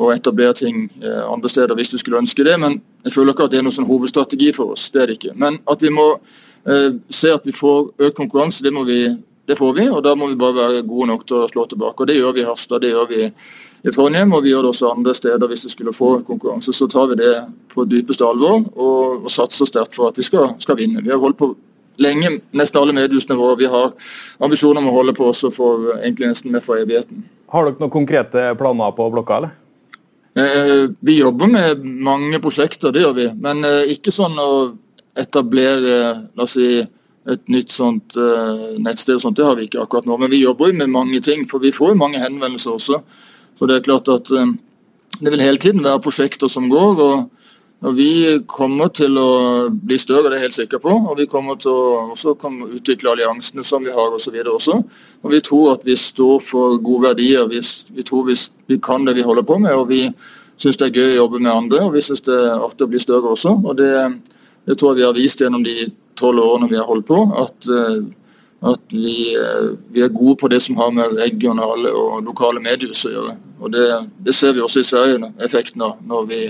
å 0.00 0.10
etablere 0.14 0.56
ting 0.56 0.84
eh, 1.02 1.24
andre 1.28 1.50
steder 1.52 1.76
hvis 1.76 1.92
du 1.92 1.98
skulle 2.00 2.20
ønske 2.20 2.44
det. 2.46 2.56
Men 2.60 2.78
jeg 3.04 3.14
føler 3.14 3.34
ikke 3.34 3.48
at 3.48 3.54
det 3.54 3.60
er 3.60 3.66
noen 3.66 3.76
sånn 3.76 3.88
hovedstrategi 3.88 4.52
for 4.56 4.74
oss. 4.74 4.88
Det 4.92 5.02
er 5.02 5.10
det 5.10 5.18
ikke. 5.18 5.34
Men 5.40 5.58
at 5.70 5.82
vi 5.84 5.92
må 5.92 6.06
eh, 6.14 6.94
se 7.12 7.32
at 7.34 7.46
vi 7.46 7.54
får 7.56 7.90
økt 8.08 8.16
konkurranse, 8.16 8.64
det, 8.64 8.72
må 8.72 8.86
vi, 8.88 9.02
det, 9.46 9.56
får 9.58 9.72
vi. 9.76 9.88
Og 9.90 10.02
da 10.04 10.14
må 10.18 10.28
vi 10.30 10.38
bare 10.40 10.58
være 10.58 10.82
gode 10.88 11.10
nok 11.12 11.24
til 11.26 11.40
å 11.40 11.48
slå 11.50 11.66
tilbake. 11.70 12.02
Og 12.02 12.10
det 12.10 12.18
gjør 12.18 12.36
vi 12.36 12.44
i 12.44 12.48
Harstad, 12.48 12.82
det 12.84 12.92
gjør 12.92 13.08
vi 13.10 13.22
i 13.26 13.94
Trondheim, 13.94 14.34
og 14.36 14.44
vi 14.44 14.52
gjør 14.52 14.66
det 14.66 14.72
også 14.74 14.92
andre 14.92 15.14
steder 15.16 15.50
hvis 15.50 15.64
vi 15.66 15.72
skulle 15.72 15.96
få 15.96 16.12
konkurranse. 16.26 16.74
Så 16.76 16.88
tar 16.90 17.08
vi 17.10 17.18
det 17.22 17.32
på 17.72 17.86
dypeste 17.88 18.26
alvor 18.26 18.60
og, 18.74 19.24
og 19.24 19.32
satser 19.32 19.68
sterkt 19.68 19.96
for 19.96 20.12
at 20.12 20.20
vi 20.20 20.26
skal, 20.26 20.54
skal 20.62 20.78
vinne. 20.78 21.02
Vi 21.04 21.12
har 21.12 21.22
holdt 21.22 21.40
på 21.40 21.54
lenge, 22.00 22.36
nesten 22.56 22.80
alle 22.80 22.96
mediehusene 22.96 23.38
våre. 23.38 23.58
Vi 23.60 23.70
har 23.70 23.92
ambisjoner 24.44 24.82
om 24.82 24.90
å 24.92 24.98
holde 24.98 25.16
på 25.16 25.30
også 25.30 25.52
for 25.54 25.94
egentlig 25.98 26.30
nesten 26.32 26.52
med 26.54 26.64
for 26.64 26.80
evigheten. 26.80 27.24
Har 27.50 27.66
dere 27.66 27.82
noen 27.82 27.92
konkrete 27.92 28.52
planer 28.58 28.94
på 28.96 29.08
blokka, 29.12 29.40
eller? 29.40 29.56
Eh, 30.38 30.90
vi 31.00 31.18
jobber 31.18 31.50
med 31.50 31.84
mange 31.84 32.38
prosjekter, 32.42 32.92
det 32.94 33.02
gjør 33.02 33.16
vi. 33.16 33.26
Men 33.42 33.64
eh, 33.66 33.90
ikke 33.96 34.14
sånn 34.14 34.38
å 34.38 34.50
etablere 35.18 35.96
la 36.36 36.46
oss 36.46 36.54
si, 36.54 36.80
et 37.32 37.52
nytt 37.52 37.72
sånt 37.74 38.16
uh, 38.16 38.78
nettsted. 38.78 39.16
og 39.16 39.24
sånt, 39.24 39.36
Det 39.36 39.46
har 39.46 39.58
vi 39.58 39.68
ikke 39.68 39.82
akkurat 39.82 40.06
nå. 40.06 40.16
Men 40.20 40.30
vi 40.30 40.42
jobber 40.42 40.72
med 40.72 40.90
mange 40.90 41.20
ting. 41.20 41.46
For 41.50 41.62
vi 41.62 41.72
får 41.72 41.94
jo 41.94 42.00
mange 42.00 42.22
henvendelser 42.22 42.76
også. 42.76 43.02
Så 43.58 43.68
det 43.68 43.76
er 43.76 43.86
klart 43.86 44.08
at 44.08 44.30
uh, 44.30 44.46
det 45.20 45.32
vil 45.32 45.44
hele 45.44 45.60
tiden 45.60 45.84
være 45.84 46.02
prosjekter 46.04 46.48
som 46.48 46.70
går. 46.70 47.00
og 47.00 47.30
og 47.80 47.94
Vi 47.96 48.40
kommer 48.44 48.90
til 48.92 49.14
å 49.16 49.70
bli 49.72 49.96
større, 49.98 50.28
det 50.28 50.34
er 50.34 50.42
jeg 50.42 50.46
helt 50.48 50.56
sikker 50.58 50.80
på. 50.84 50.92
Og 50.92 51.14
vi 51.16 51.28
kommer 51.30 51.56
til 51.56 51.72
å 51.72 52.10
også 52.12 52.34
utvikle 52.76 53.14
alliansene 53.14 53.64
som 53.64 53.84
vi 53.84 53.94
har 53.94 54.12
osv. 54.12 54.36
også. 54.36 54.76
Og 55.24 55.32
vi 55.32 55.40
tror 55.40 55.72
at 55.72 55.86
vi 55.88 55.96
står 55.96 56.42
for 56.44 56.76
gode 56.76 57.08
verdier. 57.08 57.48
Vi, 57.48 57.60
vi 57.96 58.04
tror 58.04 58.26
vi, 58.28 58.36
vi, 58.68 58.76
kan 58.78 59.06
det 59.08 59.16
vi 59.16 59.24
holder 59.24 59.48
på 59.48 59.56
med. 59.58 59.72
Og 59.72 59.88
vi 59.88 60.02
syns 60.60 60.76
det 60.76 60.90
er 60.90 61.00
gøy 61.00 61.14
å 61.14 61.22
jobbe 61.22 61.40
med 61.40 61.52
andre, 61.52 61.80
og 61.86 61.94
vi 61.96 62.04
syns 62.04 62.20
det 62.26 62.36
er 62.36 62.60
artig 62.60 62.84
å 62.84 62.90
bli 62.92 63.00
større 63.00 63.32
også. 63.32 63.56
Og 63.64 63.78
det, 63.78 63.94
det 64.68 64.76
tror 64.76 64.92
jeg 64.92 65.00
vi 65.00 65.08
har 65.08 65.16
vist 65.16 65.40
gjennom 65.40 65.64
de 65.64 65.88
tolv 66.20 66.44
årene 66.44 66.70
vi 66.70 66.78
har 66.78 66.88
holdt 66.88 67.08
på. 67.10 67.22
at 67.42 67.70
eh, 67.74 68.00
at 68.60 68.92
vi, 68.92 69.36
eh, 69.36 69.70
vi, 69.88 70.02
er 70.04 70.12
gode 70.12 70.36
på 70.36 70.48
det 70.52 70.60
som 70.60 70.76
har 70.76 70.90
med 70.92 71.14
regionale 71.16 71.92
og 71.96 72.20
lokale 72.26 72.60
mediehus 72.60 73.06
å 73.08 73.12
gjøre. 73.14 73.36
Og 73.60 73.72
det, 73.72 73.86
det, 74.20 74.34
ser 74.36 74.52
vi 74.56 74.60
også 74.64 74.82
i 74.82 74.88
Sverige, 74.88 75.30
effekten 75.40 75.80
av 75.84 75.96
når 76.04 76.28
vi, 76.28 76.40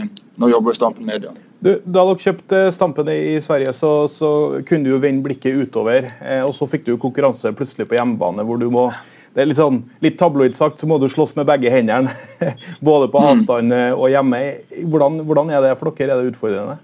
når 0.41 0.57
jobber 0.57 0.75
i 0.75 0.79
Stampen 0.79 1.07
Media. 1.07 1.31
Du, 1.61 1.75
da 1.85 2.03
dere 2.09 2.25
kjøpte 2.25 2.65
stampene 2.75 3.15
i 3.15 3.37
Sverige, 3.45 3.73
så, 3.77 3.93
så 4.11 4.31
kunne 4.67 4.89
du 4.89 4.95
jo 4.95 5.01
vende 5.03 5.23
blikket 5.23 5.61
utover. 5.61 6.11
Eh, 6.19 6.43
og 6.43 6.55
så 6.57 6.67
fikk 6.71 6.89
du 6.89 6.97
konkurranse 6.99 7.55
plutselig 7.55 7.87
på 7.87 7.99
hjemmebane, 7.99 8.47
hvor 8.49 8.61
du 8.61 8.69
må 8.73 8.91
det 9.31 9.45
er 9.45 9.47
litt, 9.47 9.61
sånn, 9.61 9.85
litt 10.03 10.17
tabloid 10.19 10.57
sagt, 10.59 10.81
så 10.83 10.89
må 10.91 10.97
du 10.99 11.05
slåss 11.07 11.37
med 11.37 11.47
begge 11.47 11.71
hendene. 11.71 12.11
Både 12.89 13.07
på 13.13 13.21
mm. 13.23 13.27
avstand 13.29 13.75
eh, 13.77 13.93
og 13.95 14.11
hjemme. 14.11 14.41
Hvordan, 14.91 15.21
hvordan 15.29 15.53
er 15.55 15.63
det 15.63 15.77
for 15.79 15.95
dere? 15.95 16.17
Er 16.17 16.25
det 16.25 16.33
utfordrende? 16.33 16.81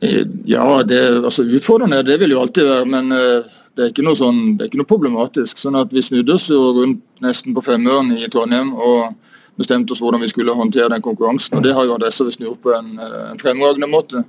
Ja, 0.00 0.82
det, 0.82 1.00
altså 1.18 1.44
utfordrende 1.44 2.02
det 2.06 2.16
vil 2.22 2.32
jo 2.32 2.40
alltid 2.40 2.64
være, 2.64 2.86
men 2.88 3.12
uh, 3.12 3.48
det 3.76 3.84
er 3.84 3.90
ikke 3.92 4.04
noe, 4.04 4.16
sånn, 4.16 4.40
det 4.56 4.64
er 4.64 4.70
ikke 4.70 4.80
noe 4.80 4.88
problematisk. 4.88 5.60
sånn 5.60 5.78
at 5.78 5.92
Vi 5.92 6.02
snudde 6.04 6.34
oss 6.36 6.48
jo 6.50 6.60
rundt 6.76 7.02
nesten 7.24 7.54
på 7.56 7.64
femøren 7.64 8.14
i 8.16 8.28
Trondheim 8.32 8.72
og 8.74 9.14
bestemte 9.60 9.94
oss 9.94 10.00
hvordan 10.02 10.22
vi 10.24 10.30
skulle 10.32 10.56
håndtere 10.56 10.90
den 10.94 11.04
konkurransen. 11.04 11.58
og 11.58 11.64
Det 11.64 11.74
har 11.76 11.86
jo 11.86 11.96
Adresseavisen 11.98 12.46
gjort 12.46 12.62
på 12.64 12.72
en, 12.74 12.94
eh, 12.98 13.30
en 13.30 13.40
fremragende 13.40 13.90
måte. 13.90 14.24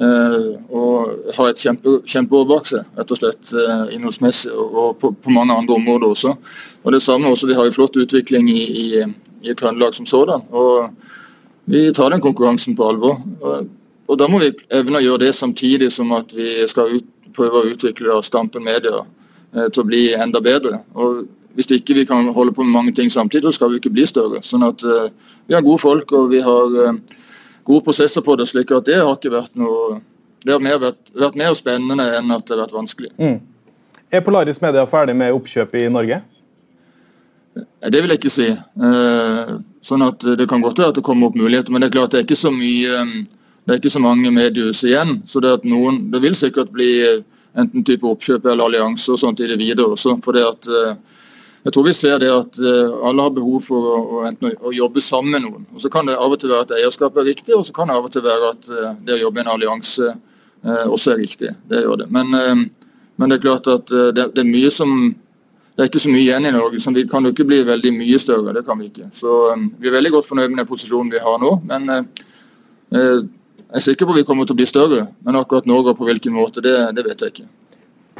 Uh, 0.00 0.56
og 0.72 1.34
har 1.36 1.50
et 1.50 1.60
kjempe, 1.60 1.98
kjempeår 2.08 2.46
bak 2.48 2.68
seg, 2.70 2.86
rett 2.96 3.10
og 3.12 3.18
slett 3.18 3.50
uh, 3.52 3.90
innholdsmessig, 3.92 4.48
og, 4.48 4.76
og 4.80 4.94
på, 4.96 5.10
på, 5.12 5.32
mange 5.34 5.52
andre 5.52 5.74
områder 5.76 6.06
også. 6.14 6.32
Og 6.80 6.94
det 6.94 7.02
samme 7.04 7.28
også, 7.28 7.50
Vi 7.50 7.56
har 7.58 7.66
jo 7.68 7.74
flott 7.74 7.98
utvikling 8.00 8.48
i, 8.48 8.62
i, 8.84 9.02
i 9.44 9.52
Trøndelag 9.52 9.92
som 9.94 10.06
sådan. 10.06 10.46
og 10.50 10.94
Vi 11.68 11.92
tar 11.92 12.14
den 12.14 12.24
konkurransen 12.24 12.76
på 12.76 12.88
alvor. 12.88 13.20
Og 13.42 13.68
og 14.10 14.18
Da 14.18 14.26
må 14.26 14.40
vi 14.42 14.50
evne 14.74 14.98
å 14.98 15.04
gjøre 15.04 15.22
det 15.26 15.34
samtidig 15.38 15.90
som 15.94 16.10
at 16.16 16.32
vi 16.34 16.66
skal 16.70 16.96
ut, 16.96 17.10
prøve 17.36 17.60
å 17.60 17.68
utvikle 17.70 18.16
Stampen 18.26 18.64
Media 18.66 19.04
eh, 19.04 19.68
til 19.68 19.84
å 19.84 19.86
bli 19.86 20.08
enda 20.18 20.42
bedre. 20.42 20.82
Og 20.98 21.28
Hvis 21.54 21.70
ikke 21.74 21.94
vi 21.94 22.04
kan 22.06 22.28
holde 22.34 22.54
på 22.54 22.62
med 22.62 22.74
mange 22.74 22.92
ting 22.94 23.10
samtidig, 23.10 23.50
så 23.50 23.58
skal 23.58 23.70
vi 23.70 23.80
ikke 23.80 23.92
bli 23.94 24.06
større. 24.06 24.42
Sånn 24.42 24.66
at 24.66 24.82
eh, 24.82 25.10
Vi 25.46 25.54
har 25.54 25.62
gode 25.62 25.82
folk 25.82 26.12
og 26.12 26.30
vi 26.30 26.42
har 26.42 26.76
eh, 26.86 26.98
gode 27.64 27.84
prosesser 27.86 28.24
på 28.26 28.34
det. 28.36 28.48
slik 28.50 28.70
at 28.74 28.86
det 28.86 28.98
har 28.98 29.14
ikke 29.14 29.34
vært 29.34 29.54
noe 29.54 30.00
det 30.40 30.54
har 30.54 30.60
mer 30.64 30.78
vært, 30.80 31.10
vært 31.12 31.36
mer 31.36 31.54
spennende 31.54 32.06
enn 32.16 32.30
at 32.32 32.46
det 32.48 32.54
har 32.54 32.62
vært 32.62 32.72
vanskelig. 32.72 33.10
Mm. 33.20 33.40
Er 34.10 34.22
Polaris 34.24 34.60
Media 34.62 34.86
ferdig 34.88 35.12
med 35.14 35.34
oppkjøp 35.36 35.74
i 35.76 35.82
Norge? 35.92 36.22
Det 37.54 38.00
vil 38.00 38.14
jeg 38.14 38.20
ikke 38.22 38.32
si. 38.32 38.46
Eh, 38.48 39.52
sånn 39.84 40.06
at 40.06 40.24
Det 40.38 40.46
kan 40.48 40.62
godt 40.64 40.80
være 40.80 40.94
at 40.94 40.98
det 40.98 41.04
kommer 41.04 41.28
opp 41.28 41.36
muligheter, 41.36 41.70
men 41.70 41.82
det 41.82 41.90
er 41.90 41.98
klart 41.98 42.14
det 42.14 42.22
er 42.22 42.26
ikke 42.26 42.40
så 42.40 42.50
mye 42.54 43.04
det 43.64 43.74
er 43.74 43.80
ikke 43.80 43.92
så 43.92 44.02
mange 44.02 44.30
mediehus 44.34 44.82
igjen. 44.84 45.22
så 45.26 45.40
Det, 45.40 45.60
noen, 45.68 46.10
det 46.10 46.22
vil 46.22 46.34
sikkert 46.34 46.72
bli 46.72 46.90
enten 47.58 47.84
type 47.84 48.06
oppkjøp 48.06 48.46
eller 48.46 48.64
allianser 48.64 49.14
og 49.14 49.20
sånt 49.20 49.40
i 49.40 49.48
det 49.50 49.58
videre 49.58 49.94
også. 49.94 50.16
for 50.24 50.36
det 50.36 50.44
at 50.46 50.68
eh, 50.68 50.96
jeg 51.64 51.74
tror 51.74 51.84
vi 51.84 51.92
ser 51.92 52.18
det 52.22 52.30
at 52.32 52.58
eh, 52.58 52.92
alle 53.04 53.24
har 53.26 53.32
behov 53.36 53.60
for 53.66 53.88
å, 53.92 53.96
å, 54.20 54.50
å 54.70 54.72
jobbe 54.72 55.02
sammen 55.04 55.34
med 55.34 55.44
noen. 55.44 55.66
Og 55.74 55.82
Så 55.82 55.90
kan 55.92 56.08
det 56.08 56.16
av 56.16 56.32
og 56.32 56.40
til 56.40 56.52
være 56.52 56.68
at 56.68 56.76
eierskapet 56.78 57.20
er 57.20 57.30
riktig, 57.34 57.54
og 57.56 57.66
så 57.68 57.74
kan 57.76 57.90
det 57.90 57.98
av 57.98 58.06
og 58.08 58.12
til 58.14 58.24
være 58.24 58.52
at 58.54 58.70
eh, 58.70 58.92
det 59.06 59.18
å 59.18 59.24
jobbe 59.26 59.42
i 59.42 59.44
en 59.44 59.52
allianse 59.54 60.12
eh, 60.12 60.86
også 60.86 61.14
er 61.14 61.20
riktig. 61.20 61.52
Det 61.68 61.82
gjør 61.82 62.04
det. 62.04 62.06
Men, 62.16 62.32
eh, 62.38 62.94
men 63.20 63.28
det 63.28 63.38
er 63.38 63.44
klart 63.44 63.68
at 63.68 63.92
det, 63.92 64.30
det, 64.32 64.40
er 64.40 64.48
mye 64.48 64.70
som 64.72 64.94
det 65.10 65.84
er 65.84 65.90
ikke 65.90 66.00
så 66.00 66.12
mye 66.12 66.22
igjen 66.22 66.48
i 66.48 66.54
Norge, 66.54 66.80
så 66.80 66.92
vi 66.96 67.04
kan 67.08 67.24
jo 67.24 67.34
ikke 67.34 67.48
bli 67.48 67.60
veldig 67.68 67.92
mye 67.98 68.20
større. 68.20 68.54
Det 68.56 68.64
kan 68.64 68.80
vi 68.80 68.88
ikke. 68.88 69.10
Så 69.16 69.36
Vi 69.80 69.88
er 69.88 69.94
veldig 69.98 70.14
godt 70.16 70.28
fornøyd 70.28 70.48
med 70.48 70.62
den 70.62 70.68
posisjonen 70.68 71.12
vi 71.12 71.20
har 71.24 71.38
nå. 71.40 71.52
men 71.68 72.08
jeg 73.70 73.78
er 73.78 73.86
sikker 73.86 74.06
på 74.06 74.14
at 74.16 74.20
vi 74.20 74.26
kommer 74.26 74.46
til 74.48 74.56
å 74.56 74.60
bli 74.60 74.66
større, 74.66 75.04
men 75.22 75.38
akkurat 75.38 75.66
Norge 75.70 75.92
og 75.92 75.98
på 76.00 76.06
hvilken 76.08 76.34
måte, 76.34 76.62
det, 76.64 76.74
det 76.96 77.06
vet 77.06 77.22
jeg 77.22 77.34
ikke. 77.34 77.50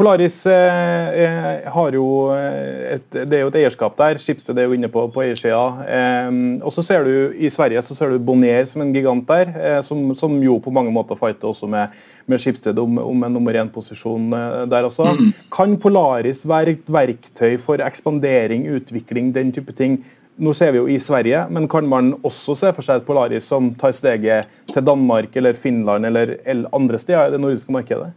Polaris 0.00 0.46
eh, 0.48 1.08
eh 1.20 1.66
har 1.74 1.92
jo 1.92 2.04
eh, 2.32 2.94
et, 2.94 3.08
det 3.12 3.36
er 3.36 3.42
jo 3.42 3.50
et 3.50 3.58
eierskap 3.60 3.98
der. 3.98 4.20
Skipsted 4.22 4.56
er 4.56 4.64
jo 4.64 4.76
inne 4.76 4.88
på, 4.88 5.02
på 5.12 5.24
eiersida. 5.26 5.64
Eh, 5.84 6.30
og 6.64 6.72
så 6.72 6.84
ser 6.86 7.04
du 7.04 7.34
I 7.36 7.50
Sverige 7.52 7.82
så 7.84 7.96
ser 7.98 8.14
du 8.14 8.22
Bonnier 8.22 8.64
som 8.70 8.80
en 8.80 8.94
gigant 8.94 9.26
der, 9.28 9.50
eh, 9.50 9.80
som, 9.84 10.14
som, 10.16 10.38
jo 10.40 10.56
på 10.62 10.72
mange 10.72 10.94
måter 10.94 11.18
fighter 11.20 11.50
også 11.50 11.68
med, 11.68 11.92
med 12.24 12.40
Skipsted 12.40 12.78
om, 12.80 12.96
om 13.02 13.26
en 13.26 13.36
nummer 13.36 13.58
én-posisjon 13.60 14.32
eh, 14.38 14.62
der 14.72 14.88
også. 14.88 15.10
Mm. 15.18 15.34
Kan 15.52 15.76
Polaris 15.82 16.46
være 16.48 16.78
et 16.78 16.88
verktøy 16.88 17.58
for 17.60 17.84
ekspandering, 17.84 18.70
utvikling, 18.78 19.34
den 19.36 19.52
type 19.52 19.76
ting, 19.76 20.00
nå 20.40 20.54
ser 20.56 20.72
vi 20.72 20.80
jo 20.80 20.88
i 20.88 20.98
Sverige, 21.00 21.44
men 21.52 21.68
kan 21.68 21.86
man 21.88 22.14
også 22.24 22.56
se 22.56 22.72
for 22.76 22.86
seg 22.86 23.00
et 23.00 23.06
Polaris 23.06 23.46
som 23.50 23.70
tar 23.78 23.92
steget 23.96 24.50
til 24.72 24.84
Danmark 24.86 25.36
eller 25.36 25.58
Finland 25.58 26.08
eller, 26.08 26.36
andre 26.72 26.98
steder 26.98 27.28
i 27.28 27.34
det 27.34 27.40
nordiske 27.40 27.72
markedet? 27.72 28.10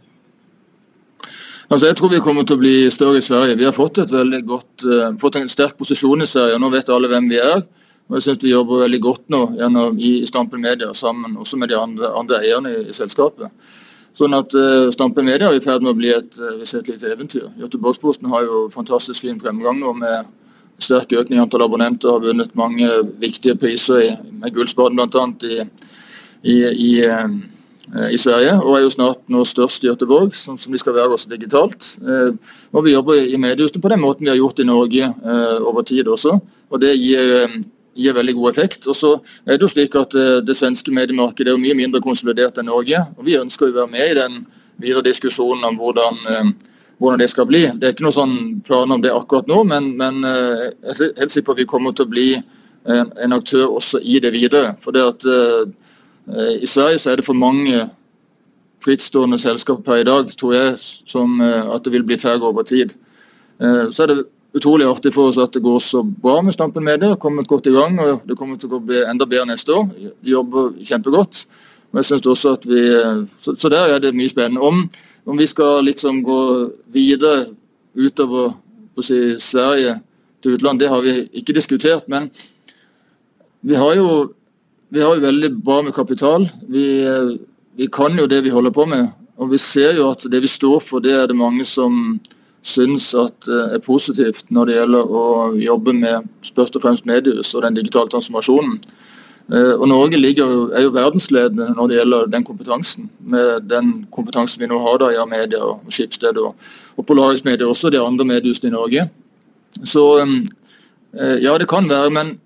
Altså, 1.68 1.86
jeg 1.86 1.96
tror 1.96 2.12
vi 2.12 2.20
kommer 2.24 2.44
til 2.44 2.56
å 2.58 2.60
bli 2.60 2.74
større 2.92 3.20
i 3.20 3.24
Sverige. 3.24 3.56
Vi 3.60 3.64
har 3.64 3.72
fått, 3.76 4.00
godt, 4.44 4.84
uh, 4.84 5.14
fått 5.20 5.38
en 5.40 5.48
sterk 5.48 5.78
posisjon 5.80 6.22
i 6.22 6.28
Sverige. 6.28 6.58
og 6.58 6.60
Nå 6.60 6.70
vet 6.74 6.92
alle 6.92 7.08
hvem 7.08 7.28
vi 7.30 7.40
er. 7.40 7.64
og 8.08 8.18
Jeg 8.18 8.26
synes 8.26 8.44
vi 8.44 8.52
jobber 8.52 8.84
veldig 8.84 9.00
godt 9.00 9.24
nå 9.32 9.40
gjennom, 9.58 9.98
i, 9.98 10.18
i 10.22 10.28
Stampen 10.28 10.60
Media 10.60 10.92
sammen 10.92 11.36
også 11.40 11.56
med 11.56 11.72
de 11.72 11.78
andre, 11.80 12.12
andre 12.20 12.42
eierne 12.44 12.70
i, 12.70 12.84
i, 12.88 12.92
selskapet. 12.92 13.48
Sånn 14.14 14.36
at 14.36 14.52
uh, 14.54 14.90
Stampen 14.92 15.24
Media 15.24 15.48
er 15.48 15.56
i 15.56 15.64
ferd 15.64 15.82
med 15.82 15.94
å 15.94 15.98
bli 15.98 16.12
et, 16.12 16.36
uh, 16.38 16.60
et 16.60 16.92
lite 16.92 17.10
eventyr. 17.10 17.48
Göteborgsposten 17.58 18.28
har 18.30 18.44
jo 18.44 18.66
fantastisk 18.72 19.24
fin 19.24 19.40
fremgang 19.40 19.80
nå 19.80 19.96
med 20.04 20.28
sterk 20.82 21.12
økning 21.16 21.38
i 21.38 21.42
antall 21.42 21.64
abonnenter, 21.66 22.12
har 22.12 22.22
vunnet 22.22 22.54
mange 22.58 22.88
viktige 23.20 23.56
priser 23.60 24.02
i, 24.02 24.12
med 24.40 24.54
Gullspaden 24.54 24.98
bl.a. 24.98 25.26
I, 25.44 25.60
i, 26.44 26.56
i, 26.86 26.90
eh, 27.04 28.08
i 28.12 28.18
Sverige, 28.20 28.56
og 28.60 28.76
er 28.76 28.84
jo 28.84 28.92
snart 28.92 29.22
nå 29.32 29.44
størst 29.48 29.84
i 29.84 29.90
Göteborg, 29.90 30.34
som, 30.36 30.58
som 30.60 30.74
de 30.74 30.80
skal 30.80 30.96
være 30.96 31.14
også 31.16 31.30
digitalt. 31.30 31.94
Eh, 32.02 32.34
og 32.72 32.84
Vi 32.84 32.96
jobber 32.96 33.22
i 33.22 33.38
mediehuset 33.40 33.80
på 33.80 33.92
den 33.92 34.02
måten 34.02 34.26
vi 34.26 34.32
har 34.32 34.40
gjort 34.40 34.60
i 34.60 34.68
Norge 34.68 35.08
eh, 35.08 35.56
over 35.62 35.86
tid 35.86 36.10
også. 36.10 36.36
og 36.70 36.82
Det 36.82 36.92
gir, 36.98 37.48
gir 37.94 38.18
veldig 38.18 38.34
god 38.34 38.50
effekt. 38.50 38.86
Og 38.90 38.98
så 38.98 39.14
er 39.46 39.56
Det 39.56 39.62
jo 39.62 39.72
slik 39.72 39.96
at 39.96 40.12
det 40.44 40.56
svenske 40.56 40.92
mediemarkedet 40.92 41.48
er 41.48 41.56
jo 41.56 41.62
mye 41.62 41.78
mindre 41.78 42.02
konsolidert 42.02 42.58
enn 42.58 42.68
Norge. 42.68 43.06
og 43.16 43.24
Vi 43.24 43.38
ønsker 43.40 43.70
å 43.70 43.78
være 43.78 43.92
med 43.94 44.10
i 44.10 44.20
den 44.20 44.46
videre 44.76 45.06
diskusjonen 45.06 45.64
om 45.64 45.78
hvordan 45.78 46.56
hvordan 46.98 47.20
det 47.20 47.30
skal 47.30 47.46
bli. 47.48 47.62
Det 47.74 47.88
er 47.88 47.94
ikke 47.94 48.06
noen 48.06 48.16
sånn 48.16 48.36
plan 48.66 48.90
om 48.94 49.02
det 49.02 49.12
akkurat 49.14 49.48
nå, 49.50 49.62
men, 49.68 49.92
men 49.98 50.20
eh, 50.28 50.66
jeg 50.90 50.94
er 51.10 51.18
helt 51.22 51.34
sikker 51.34 51.48
på 51.48 51.56
at 51.56 51.62
vi 51.62 51.70
kommer 51.70 51.96
til 51.96 52.06
å 52.06 52.12
bli 52.12 52.28
en, 52.36 53.10
en 53.24 53.36
aktør 53.36 53.76
også 53.78 54.00
i 54.02 54.20
det 54.22 54.32
videre. 54.34 54.74
For 54.84 54.94
det 54.94 55.04
at 55.08 55.24
uh, 55.24 55.64
I 56.60 56.68
Sverige 56.68 57.00
så 57.00 57.12
er 57.12 57.20
det 57.20 57.26
for 57.26 57.38
mange 57.38 57.86
frittstående 58.84 59.38
selskaper 59.40 59.82
per 59.86 60.02
i 60.02 60.06
dag, 60.06 60.28
tror 60.36 60.52
jeg, 60.52 60.74
som 61.08 61.40
uh, 61.40 61.72
at 61.74 61.84
det 61.84 61.94
vil 61.94 62.04
bli 62.04 62.20
færre 62.20 62.44
over 62.44 62.66
tid. 62.68 62.92
Uh, 63.56 63.88
så 63.88 64.04
er 64.04 64.12
det 64.12 64.24
utrolig 64.54 64.86
artig 64.86 65.12
for 65.14 65.30
oss 65.30 65.38
at 65.42 65.54
det 65.54 65.62
går 65.64 65.80
så 65.82 66.02
bra 66.04 66.38
med 66.42 66.54
Stampen 66.54 66.84
Media. 66.84 67.16
kommet 67.16 67.48
godt 67.48 67.66
i 67.66 67.74
gang, 67.74 67.98
og 68.00 68.22
Det 68.28 68.36
kommer 68.36 68.56
til 68.56 68.72
å 68.72 68.80
bli 68.80 69.02
enda 69.02 69.26
bedre 69.26 69.46
neste 69.46 69.72
år. 69.72 69.88
Vi 70.22 70.30
jobber 70.30 70.76
kjempegodt. 70.84 71.46
Og 71.94 71.98
jeg 71.98 72.04
synes 72.04 72.26
også 72.26 72.52
at 72.52 72.66
vi, 72.66 72.80
eh, 72.90 73.24
så, 73.38 73.54
så 73.56 73.68
der 73.68 73.94
er 73.94 73.98
det 73.98 74.14
mye 74.14 74.28
spennende. 74.28 74.60
Om, 74.60 74.88
om 75.24 75.36
vi 75.36 75.46
skal 75.46 75.84
liksom 75.84 76.22
gå 76.22 76.40
videre 76.92 77.46
utover 77.94 78.52
si, 79.02 79.36
Sverige 79.40 79.98
til 80.42 80.56
utlandet, 80.56 80.84
det 80.84 80.92
har 80.92 81.02
vi 81.02 81.14
ikke 81.40 81.56
diskutert. 81.56 82.08
Men 82.08 82.28
vi 83.64 83.74
har 83.80 83.94
jo, 83.96 84.34
vi 84.88 85.00
har 85.00 85.16
jo 85.16 85.24
veldig 85.24 85.50
bra 85.64 85.80
med 85.82 85.96
kapital. 85.96 86.48
Vi, 86.68 86.86
vi 87.76 87.88
kan 87.92 88.18
jo 88.18 88.28
det 88.28 88.42
vi 88.44 88.52
holder 88.52 88.74
på 88.74 88.86
med. 88.86 89.08
Og 89.40 89.50
vi 89.50 89.58
ser 89.58 89.96
jo 89.98 90.10
at 90.12 90.26
det 90.30 90.42
vi 90.44 90.50
står 90.50 90.82
for, 90.84 91.02
det 91.02 91.14
er 91.16 91.30
det 91.30 91.38
mange 91.38 91.64
som 91.66 92.20
syns 92.64 93.10
at 93.18 93.48
er 93.48 93.80
positivt 93.84 94.48
når 94.54 94.68
det 94.68 94.76
gjelder 94.78 95.10
å 95.20 95.24
jobbe 95.60 95.92
med 95.96 96.28
først 96.54 96.78
og 96.78 96.84
fremst 96.84 97.08
mediehus 97.08 97.52
og 97.54 97.64
den 97.66 97.76
digitale 97.76 98.08
transformasjonen. 98.12 98.78
Eh, 99.52 99.74
og 99.76 99.88
Norge 99.88 100.16
ligger, 100.16 100.70
er 100.72 100.86
jo 100.86 100.92
verdensledende 100.94 101.74
når 101.76 101.88
det 101.88 101.98
gjelder 101.98 102.30
den 102.32 102.44
kompetansen. 102.44 103.10
Med 103.20 103.66
den 103.68 104.06
kompetansen 104.12 104.62
vi 104.62 104.68
nå 104.70 104.78
har 104.80 105.02
da 105.02 105.10
i 105.12 105.20
Amedia 105.20 105.60
og 105.60 105.92
Skipsted 105.92 106.40
og, 106.40 106.54
og 106.96 107.06
Polaris 107.06 107.44
også 107.44 107.90
de 107.90 108.00
andre 108.00 108.24
mediehusene 108.24 108.72
i 108.72 108.72
Norge. 108.72 109.10
Så 109.84 110.04
eh, 110.22 111.42
ja, 111.42 111.58
det 111.58 111.68
kan 111.68 111.88
være, 111.88 112.10
men 112.10 112.38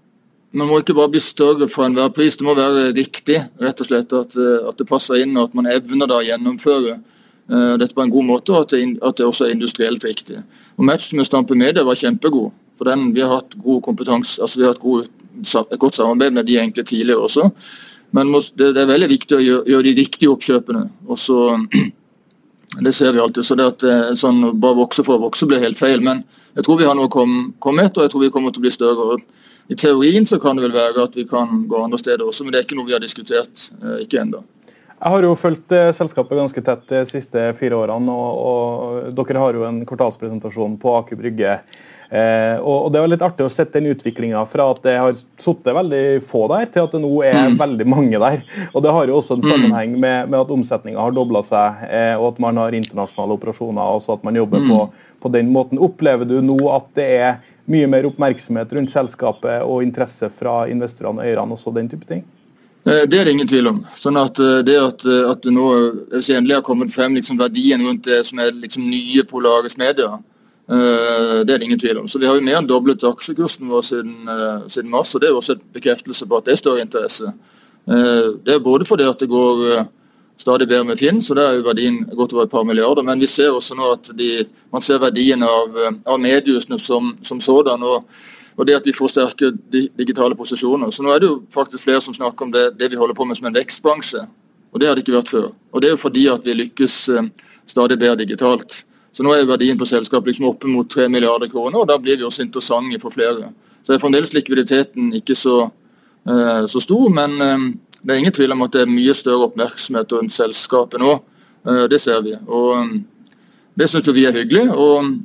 man 0.50 0.66
må 0.66 0.78
ikke 0.78 0.94
bare 0.94 1.12
bli 1.12 1.20
større 1.20 1.68
for 1.68 1.86
enhver 1.86 2.08
pris. 2.08 2.36
Det 2.36 2.44
må 2.44 2.54
være 2.54 2.90
riktig, 2.96 3.44
rett 3.60 3.80
og 3.80 3.86
slett, 3.86 4.12
at, 4.12 4.34
eh, 4.34 4.66
at 4.68 4.78
det 4.78 4.88
passer 4.88 5.22
inn 5.22 5.36
og 5.36 5.50
at 5.50 5.54
man 5.54 5.70
evner 5.70 6.08
da 6.08 6.18
å 6.18 6.26
gjennomføre 6.26 6.98
dette 7.48 7.94
på 7.96 8.02
en 8.04 8.10
god 8.12 8.26
måte, 8.28 8.52
og 8.52 8.66
at 8.66 8.74
det, 8.74 8.98
at 9.00 9.16
det 9.16 9.24
også 9.24 9.46
er 9.46 9.54
industrielt 9.54 10.02
riktig. 10.04 10.42
Og 10.76 10.84
Matchen 10.84 11.16
med 11.16 11.24
Stampe 11.24 11.56
Media 11.56 11.80
var 11.80 11.96
kjempegod. 11.96 12.50
For 12.78 12.88
den, 12.88 13.12
Vi 13.14 13.20
har 13.20 13.40
hatt 13.40 13.58
god 13.58 13.82
kompetanse, 13.82 14.40
altså 14.42 14.58
vi 14.58 14.64
har 14.64 14.72
hatt 14.72 14.82
god 14.82 15.08
et 15.38 15.78
godt 15.78 15.94
samarbeid 15.94 16.32
med 16.34 16.46
de 16.46 16.58
egentlig 16.58 16.86
tidligere 16.86 17.20
også. 17.20 17.50
Men 18.10 18.32
det 18.56 18.76
er 18.76 18.88
veldig 18.88 19.08
viktig 19.08 19.36
å 19.36 19.42
gjøre 19.44 19.84
de 19.84 19.94
riktige 19.98 20.32
oppkjøpene. 20.32 20.88
og 21.06 21.18
så 21.18 21.58
det 22.84 22.92
ser 22.92 23.12
vi 23.12 23.20
alltid. 23.20 23.44
så 23.44 23.54
det 23.54 23.66
at 23.66 23.82
eh, 23.82 24.14
sånn 24.14 24.60
Bare 24.60 24.76
vokse 24.76 25.04
for 25.04 25.16
å 25.16 25.26
vokse 25.28 25.46
blir 25.46 25.60
helt 25.60 25.78
feil. 25.78 26.00
Men 26.00 26.24
jeg 26.54 26.64
tror 26.64 26.78
vi 26.78 26.88
har 26.88 26.96
noe 26.96 27.08
å 27.08 27.26
komme 27.60 27.84
etter, 27.84 28.00
og 28.00 28.06
jeg 28.06 28.10
tror 28.10 28.24
vi 28.24 28.30
kommer 28.30 28.50
til 28.52 28.62
å 28.62 28.66
bli 28.66 28.72
større. 28.72 29.18
I 29.68 29.76
teorien 29.76 30.26
så 30.26 30.38
kan 30.40 30.56
det 30.56 30.64
vel 30.64 30.76
være 30.76 31.04
at 31.04 31.16
vi 31.16 31.26
kan 31.28 31.66
gå 31.68 31.82
andre 31.84 32.00
steder 32.00 32.24
også, 32.24 32.44
men 32.44 32.54
det 32.54 32.62
er 32.62 32.68
ikke 32.68 32.78
noe 32.78 32.88
vi 32.88 32.96
har 32.96 33.04
diskutert. 33.04 33.68
Eh, 33.82 34.04
ikke 34.06 34.22
ennå. 34.24 34.42
Jeg 34.98 35.14
har 35.14 35.22
jo 35.22 35.36
fulgt 35.38 35.72
eh, 35.74 35.92
selskapet 35.94 36.40
ganske 36.40 36.62
tett 36.66 36.88
de 36.90 37.04
siste 37.10 37.52
fire 37.60 37.78
årene. 37.84 38.14
og, 38.14 38.40
og 38.50 39.12
Dere 39.20 39.44
har 39.44 39.58
jo 39.58 39.68
en 39.68 39.84
kvartalspresentasjon 39.86 40.74
på 40.82 40.96
Aker 40.98 41.20
Brygge 41.20 41.60
Eh, 42.10 42.56
og, 42.60 42.86
og, 42.86 42.92
Det 42.92 43.00
var 43.02 43.10
litt 43.12 43.24
artig 43.24 43.44
å 43.44 43.52
sette 43.52 43.76
den 43.76 43.92
utviklinga 43.92 44.40
fra 44.48 44.70
at 44.72 44.80
det 44.86 44.94
har 44.96 45.12
sittet 45.12 45.76
veldig 45.76 46.22
få 46.28 46.46
der, 46.54 46.64
til 46.72 46.86
at 46.86 46.94
det 46.96 47.02
nå 47.02 47.10
er 47.26 47.50
mm. 47.50 47.58
veldig 47.60 47.88
mange 47.88 48.22
der. 48.22 48.40
Og 48.72 48.84
Det 48.84 48.94
har 48.96 49.10
jo 49.10 49.18
også 49.18 49.36
en 49.36 49.44
mm. 49.44 49.50
sammenheng 49.50 49.98
med, 49.98 50.30
med 50.32 50.38
at 50.40 50.54
omsetninga 50.54 51.04
har 51.04 51.16
dobla 51.16 51.44
seg, 51.44 51.84
eh, 51.90 52.14
og 52.16 52.32
at 52.32 52.40
man 52.46 52.62
har 52.62 52.76
internasjonale 52.78 53.36
operasjoner. 53.36 53.84
og 53.84 54.02
så 54.04 54.16
at 54.16 54.24
man 54.24 54.40
jobber 54.40 54.64
mm. 54.64 54.72
på, 54.72 54.80
på, 55.20 55.34
den 55.36 55.52
måten. 55.52 55.82
Opplever 55.84 56.28
du 56.28 56.38
nå 56.44 56.58
at 56.72 56.88
det 56.96 57.08
er 57.18 57.38
mye 57.68 57.88
mer 57.90 58.08
oppmerksomhet 58.08 58.72
rundt 58.72 58.94
selskapet 58.94 59.60
og 59.60 59.84
interesse 59.84 60.32
fra 60.32 60.62
investorene 60.72 61.20
og 61.20 61.28
eierne, 61.28 61.58
også 61.58 61.74
den 61.76 61.92
type 61.92 62.08
ting? 62.08 62.24
Eh, 62.88 63.04
det 63.04 63.20
er 63.20 63.28
det 63.28 63.36
ingen 63.36 63.50
tvil 63.50 63.68
om. 63.74 63.84
Sånn 64.00 64.16
at 64.16 64.40
eh, 64.40 64.62
Det 64.64 64.78
at, 64.80 65.04
at 65.04 65.44
det 65.44 65.52
nå 65.52 65.68
endelig 66.16 66.56
har 66.56 66.66
kommet 66.66 66.94
frem 66.94 67.14
liksom 67.18 67.38
verdien 67.38 67.84
rundt 67.84 68.08
det 68.08 68.24
som 68.26 68.40
er 68.40 68.56
liksom 68.56 68.88
nye 68.88 69.26
Polaris 69.28 69.76
Media, 69.76 70.16
Eh, 70.70 71.44
det 71.46 71.54
er 71.54 71.58
det 71.58 71.64
ingen 71.64 71.78
tvil 71.78 71.98
om. 71.98 72.08
Så 72.08 72.18
Vi 72.18 72.26
har 72.26 72.34
jo 72.34 72.44
mer 72.44 72.58
enn 72.58 72.68
doblet 72.68 73.04
aksjekursen 73.04 73.68
vår 73.68 73.82
siden, 73.82 74.28
eh, 74.28 74.68
siden 74.68 74.90
mars, 74.90 75.14
og 75.14 75.20
det 75.20 75.30
er 75.30 75.34
også 75.34 75.54
en 75.54 75.62
bekreftelse 75.72 76.26
på 76.28 76.36
at 76.36 76.44
det 76.44 76.58
står 76.58 76.78
i 76.78 76.80
interesse. 76.84 77.32
Eh, 77.88 78.36
det 78.44 78.54
er 78.54 78.58
både 78.60 78.84
fordi 78.84 79.08
at 79.08 79.18
det 79.18 79.28
går 79.28 79.88
stadig 80.38 80.68
bedre 80.68 80.84
med 80.84 80.98
Finn, 80.98 81.22
så 81.22 81.34
der 81.34 81.48
er 81.50 81.58
jo 81.58 81.66
verdien 81.66 82.04
godt 82.16 82.32
over 82.32 82.46
et 82.46 82.50
par 82.50 82.64
milliarder. 82.64 83.02
Men 83.02 83.20
vi 83.20 83.26
ser 83.26 83.50
også 83.50 83.74
nå 83.74 83.92
at 83.96 84.10
de, 84.18 84.44
man 84.72 84.84
ser 84.84 85.00
verdien 85.02 85.42
av, 85.42 85.78
av 86.06 86.20
mediehusene 86.22 86.78
som, 86.78 87.16
som 87.22 87.40
sådan. 87.42 87.82
Og, 87.82 88.04
og, 88.56 88.66
det 88.66 88.76
at 88.78 88.86
vi 88.86 88.94
får 88.94 89.12
sterke 89.14 89.52
digitale 89.70 90.38
posisjoner. 90.38 90.90
Så 90.94 91.02
nå 91.02 91.12
er 91.12 91.22
det 91.22 91.30
jo 91.30 91.40
faktisk 91.54 91.84
flere 91.84 92.02
som 92.04 92.14
snakker 92.14 92.46
om 92.46 92.54
det, 92.54 92.70
det 92.78 92.92
vi 92.92 93.00
holder 93.00 93.18
på 93.18 93.26
med 93.26 93.38
som 93.38 93.50
en 93.50 93.58
vekstbransje. 93.58 94.26
Og 94.72 94.80
det 94.80 94.88
har 94.88 94.94
det 94.94 95.02
ikke 95.04 95.16
vært 95.16 95.32
før. 95.32 95.50
Og 95.72 95.82
det 95.82 95.90
er 95.90 95.96
jo 95.96 96.04
fordi 96.04 96.28
at 96.30 96.46
vi 96.46 96.54
lykkes 96.54 97.00
stadig 97.66 97.98
bedre 97.98 98.20
digitalt. 98.22 98.84
Så 99.12 99.24
nå 99.26 99.32
er 99.34 99.48
verdien 99.48 99.78
på 99.78 99.88
selskapet 99.88 100.30
liksom 100.30 100.52
oppe 100.52 100.70
mot 100.70 100.86
3 100.86 101.08
milliarder 101.10 101.50
kroner, 101.50 101.80
og 101.80 101.88
da 101.90 101.96
blir 101.98 102.20
vi 102.20 102.26
også 102.26 102.44
interessante 102.44 103.00
for 103.02 103.10
flere. 103.10 103.50
Så 103.82 103.94
er 103.94 104.02
fremdeles 104.02 104.34
likviditeten 104.36 105.10
ikke 105.16 105.34
så, 105.34 105.56
uh, 106.28 106.66
så 106.70 106.82
stor, 106.84 107.08
men 107.10 107.40
det 108.02 108.14
er 108.14 108.20
ingen 108.22 108.34
tvil 108.34 108.54
om 108.54 108.62
at 108.66 108.74
det 108.74 108.84
er 108.84 108.92
mye 108.92 109.14
større 109.16 109.48
oppmerksomhet 109.48 110.12
rundt 110.14 110.34
selskapet 110.34 111.00
nå. 111.02 111.16
Uh, 111.66 111.86
det 111.90 112.00
ser 112.00 112.22
vi. 112.22 112.36
Og 112.46 112.76
um, 112.78 112.92
Det 113.78 113.86
syns 113.88 114.08
vi 114.10 114.24
er 114.26 114.34
hyggelig. 114.34 114.70
og 114.74 115.18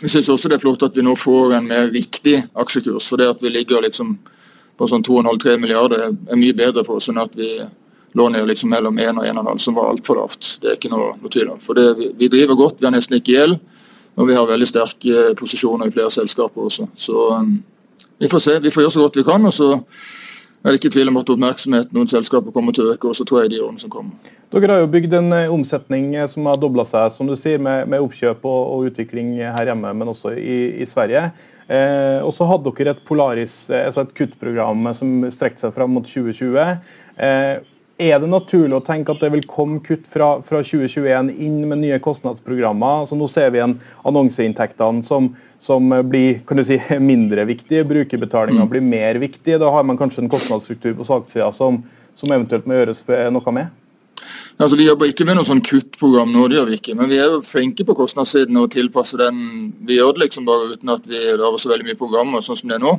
vi 0.00 0.08
syns 0.08 0.28
også 0.28 0.48
det 0.50 0.56
er 0.56 0.62
flott 0.64 0.82
at 0.82 0.96
vi 0.96 1.02
nå 1.02 1.14
får 1.16 1.54
en 1.54 1.68
mer 1.68 1.86
riktig 1.94 2.40
aksjekurs. 2.58 3.06
For 3.08 3.16
det 3.16 3.28
at 3.30 3.42
vi 3.42 3.48
ligger 3.48 3.84
liksom 3.84 4.16
på 4.76 4.88
sånn 4.90 5.04
2,5-3 5.06 5.54
milliarder 5.62 6.08
er 6.10 6.38
mye 6.38 6.56
bedre 6.56 6.82
for 6.86 6.98
oss 6.98 7.08
enn 7.12 7.20
at 7.22 7.36
vi 7.38 7.52
lå 8.14 8.26
ned 8.30 8.46
liksom 8.50 8.70
mellom 8.70 8.98
1 8.98 9.20
og 9.22 9.26
1,5, 9.26 9.60
som 9.62 9.78
var 9.78 9.92
altfor 9.92 10.18
lavt. 10.18 10.50
Det 10.62 10.70
er 10.70 10.76
ikke 10.78 10.90
noe, 10.90 11.14
noe 11.18 11.30
tvil 11.30 11.54
om. 11.54 11.62
For 11.62 11.78
det, 11.78 12.10
vi, 12.18 12.28
driver 12.30 12.58
godt, 12.58 12.82
vi 12.82 12.88
har 12.88 12.94
nesten 12.94 13.18
ikke 13.18 13.34
gjeld. 13.34 13.56
Og 14.14 14.28
vi 14.28 14.36
har 14.36 14.46
veldig 14.46 14.68
sterke 14.70 15.22
posisjoner 15.38 15.90
i 15.90 15.94
flere 15.94 16.12
selskaper 16.14 16.68
også. 16.68 16.86
Så 16.98 17.24
um, 17.34 17.56
vi 18.22 18.30
får 18.30 18.42
se. 18.44 18.58
Vi 18.62 18.70
får 18.74 18.84
gjøre 18.84 18.94
så 18.94 19.06
godt 19.06 19.18
vi 19.18 19.26
kan. 19.26 19.46
og 19.46 19.54
så 19.54 19.70
er 20.64 20.72
det 20.72 20.80
ikke 20.80 20.94
tvil 20.96 21.10
om 21.12 21.20
at 21.20 21.30
oppmerksomheten 21.34 21.96
noen 21.96 22.08
selskaper 22.08 22.54
kommer 22.54 22.72
til 22.76 22.86
å 22.86 22.94
øke, 22.94 23.10
og 23.10 23.18
så 23.18 23.26
tror 23.28 23.42
jeg 23.44 23.54
de 23.54 23.62
årene 23.64 23.82
som 23.82 23.92
kommer. 23.92 24.32
Dere 24.54 24.76
har 24.76 24.84
jo 24.84 24.92
bygd 24.92 25.16
en 25.18 25.32
eh, 25.36 25.50
omsetning 25.52 26.14
eh, 26.14 26.28
som 26.30 26.46
har 26.48 26.60
dobla 26.60 26.86
seg, 26.88 27.10
som 27.12 27.28
du 27.28 27.34
sier, 27.36 27.60
med, 27.62 27.88
med 27.90 28.04
oppkjøp 28.04 28.46
og, 28.46 28.60
og, 28.70 28.88
utvikling 28.92 29.34
her 29.42 29.72
hjemme, 29.72 29.92
men 29.98 30.12
også 30.14 30.32
i, 30.38 30.58
i 30.80 30.88
Sverige. 30.88 31.28
Eh, 31.64 32.20
og 32.20 32.32
så 32.36 32.46
hadde 32.48 32.72
dere 32.76 32.92
et 32.92 33.04
Polaris, 33.08 33.54
eh, 33.70 33.86
altså 33.88 34.04
et 34.04 34.16
kuttprogram 34.16 34.90
som 34.96 35.22
strekte 35.32 35.64
seg 35.64 35.76
fram 35.76 35.94
mot 35.96 36.04
2020. 36.08 36.60
Eh, 37.16 37.54
er 37.94 38.18
det 38.18 38.26
naturlig 38.26 38.74
å 38.74 38.82
tenke 38.84 39.14
at 39.14 39.20
det 39.22 39.30
vil 39.30 39.44
komme 39.46 39.78
kutt 39.84 40.08
fra, 40.10 40.40
fra 40.42 40.60
2021 40.66 41.30
inn 41.46 41.60
med 41.70 41.78
nye 41.84 42.00
kostnadsprogrammer? 42.02 43.04
Altså 43.04 43.16
nå 43.18 43.28
ser 43.30 43.52
vi 43.54 43.60
igjen 43.60 43.76
annonseinntektene 44.02 45.04
som, 45.06 45.30
som 45.64 45.94
blir 46.10 46.42
kan 46.46 46.60
du 46.60 46.64
si, 46.66 46.76
mindre 47.00 47.46
viktige. 47.48 47.86
Brukerbetalinga 47.88 48.66
mm. 48.66 48.72
blir 48.72 48.84
mer 48.84 49.20
viktig. 49.22 49.56
Da 49.60 49.70
har 49.72 49.86
man 49.88 49.98
kanskje 50.00 50.24
en 50.24 50.32
kostnadsstruktur 50.32 50.92
på 50.98 51.08
saksida 51.08 51.48
som, 51.56 51.80
som 52.18 52.36
eventuelt 52.36 52.68
må 52.68 52.76
gjøres 52.76 53.00
noe 53.32 53.56
med? 53.56 53.72
Altså, 54.56 54.76
Vi 54.76 54.86
jobber 54.86 55.10
ikke 55.10 55.26
med 55.26 55.38
noe 55.38 55.46
sånn 55.48 55.62
kuttprogram 55.64 56.30
nå, 56.32 56.46
det 56.48 56.58
gjør 56.58 56.68
vi 56.70 56.78
ikke. 56.78 56.94
Men 56.98 57.10
vi 57.10 57.18
er 57.18 57.32
jo 57.32 57.40
flinke 57.44 57.86
på 57.86 57.96
kostnadssiden 57.98 58.60
og 58.60 58.70
tilpasse 58.74 59.18
den. 59.20 59.40
Vi 59.88 59.98
gjør 59.98 60.14
det 60.14 60.26
liksom 60.26 60.46
bare 60.46 60.74
uten 60.74 60.94
at 60.94 61.08
vi 61.10 61.22
lager 61.40 61.60
så 61.60 61.72
veldig 61.72 61.88
mye 61.88 61.98
programmer 61.98 62.44
sånn 62.44 62.60
som 62.60 62.70
det 62.70 62.78
er 62.78 62.84
nå. 62.84 62.94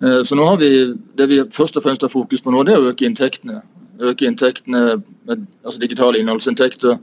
Eh, 0.00 0.20
så 0.26 0.38
nå 0.38 0.46
har 0.48 0.60
vi, 0.62 0.70
Det 1.14 1.28
vi 1.30 1.42
først 1.52 1.76
og 1.78 1.84
fremst 1.84 2.06
har 2.06 2.12
fokus 2.12 2.42
på 2.42 2.54
nå, 2.54 2.64
det 2.64 2.74
er 2.74 2.82
å 2.82 2.92
øke 2.92 3.06
inntektene 3.06 3.62
øke 4.00 4.26
inntektene 4.26 5.02
med 5.24 5.46
altså 5.64 5.80
digitale 5.80 6.18
innholdsinntekter, 6.20 6.98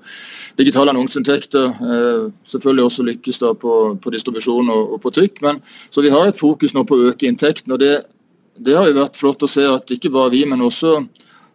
digitale 0.57 0.93
annonseinntekter. 0.93 1.65
Eh, 1.65 2.31
selvfølgelig 2.45 2.85
også 2.85 3.05
lykkes 3.07 3.41
da 3.41 3.53
på, 3.53 3.77
på 4.01 4.13
distribusjon 4.13 4.69
og, 4.69 4.93
og, 4.93 5.01
på 5.01 5.13
trykk. 5.15 5.41
Men, 5.41 5.61
så 5.89 6.03
vi 6.05 6.13
har 6.13 6.27
et 6.27 6.39
fokus 6.39 6.75
nå 6.75 6.85
på 6.87 6.97
å 6.97 7.09
øke 7.11 7.29
inntektene. 7.29 7.75
og 7.75 7.81
det, 7.81 7.95
det, 8.59 8.77
har 8.77 8.89
jo 8.89 8.99
vært 8.99 9.19
flott 9.19 9.43
å 9.43 9.49
se 9.49 9.65
at 9.67 9.91
ikke 9.91 10.13
bare 10.13 10.33
vi, 10.35 10.45
men 10.45 10.61
også 10.61 10.99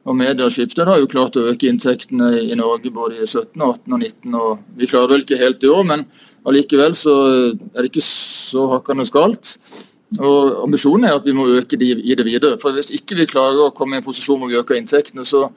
og 0.06 0.14
Media 0.14 0.46
Skipsted 0.46 0.86
har 0.86 1.00
jo 1.00 1.08
klart 1.10 1.34
å 1.34 1.48
øke 1.50 1.66
inntektene 1.66 2.28
i 2.38 2.54
Norge 2.54 2.92
både 2.94 3.16
i 3.18 3.26
17, 3.26 3.58
18 3.58 3.90
og 3.90 3.98
19. 3.98 4.36
og 4.38 4.60
Vi 4.78 4.86
klarer 4.86 5.16
vel 5.16 5.24
ikke 5.24 5.40
helt 5.40 5.64
i 5.66 5.70
år, 5.72 5.82
men 5.88 6.04
allikevel 6.46 6.94
så 6.94 7.14
er 7.50 7.80
det 7.80 7.90
ikke 7.90 8.04
så 8.06 8.68
hakkende 8.70 9.08
galt. 9.10 9.56
Og 10.14 10.62
Ambisjonen 10.62 11.08
er 11.08 11.16
at 11.18 11.24
vi 11.26 11.34
må 11.34 11.48
øke 11.50 11.76
de 11.76 11.90
i 11.98 12.14
det 12.14 12.24
videre. 12.24 12.58
For 12.62 12.72
Hvis 12.72 12.92
ikke 12.94 13.16
vi 13.18 13.26
klarer 13.26 13.66
å 13.66 13.74
komme 13.74 13.96
i 13.96 14.00
en 14.00 14.06
posisjon 14.06 14.38
hvor 14.38 14.50
vi 14.50 14.58
øker 14.58 14.78
inntektene, 14.78 15.24
så, 15.26 15.48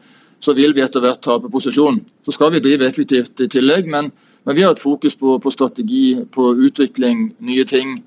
så 0.41 0.55
vil 0.57 0.73
vi 0.73 0.81
etter 0.81 1.03
hvert 1.03 1.21
tape 1.21 1.51
posisjon. 1.51 2.01
Så 2.25 2.33
skal 2.33 2.51
vi 2.55 2.63
drive 2.63 2.87
effektivt 2.87 3.39
i 3.45 3.47
tillegg, 3.47 3.85
men, 3.85 4.11
men 4.45 4.57
vi 4.57 4.65
har 4.65 4.73
et 4.73 4.81
fokus 4.81 5.15
på, 5.15 5.37
på, 5.39 5.53
strategi, 5.53 6.17
på 6.33 6.53
utvikling, 6.65 7.29
nye 7.45 7.65
ting. 7.69 7.99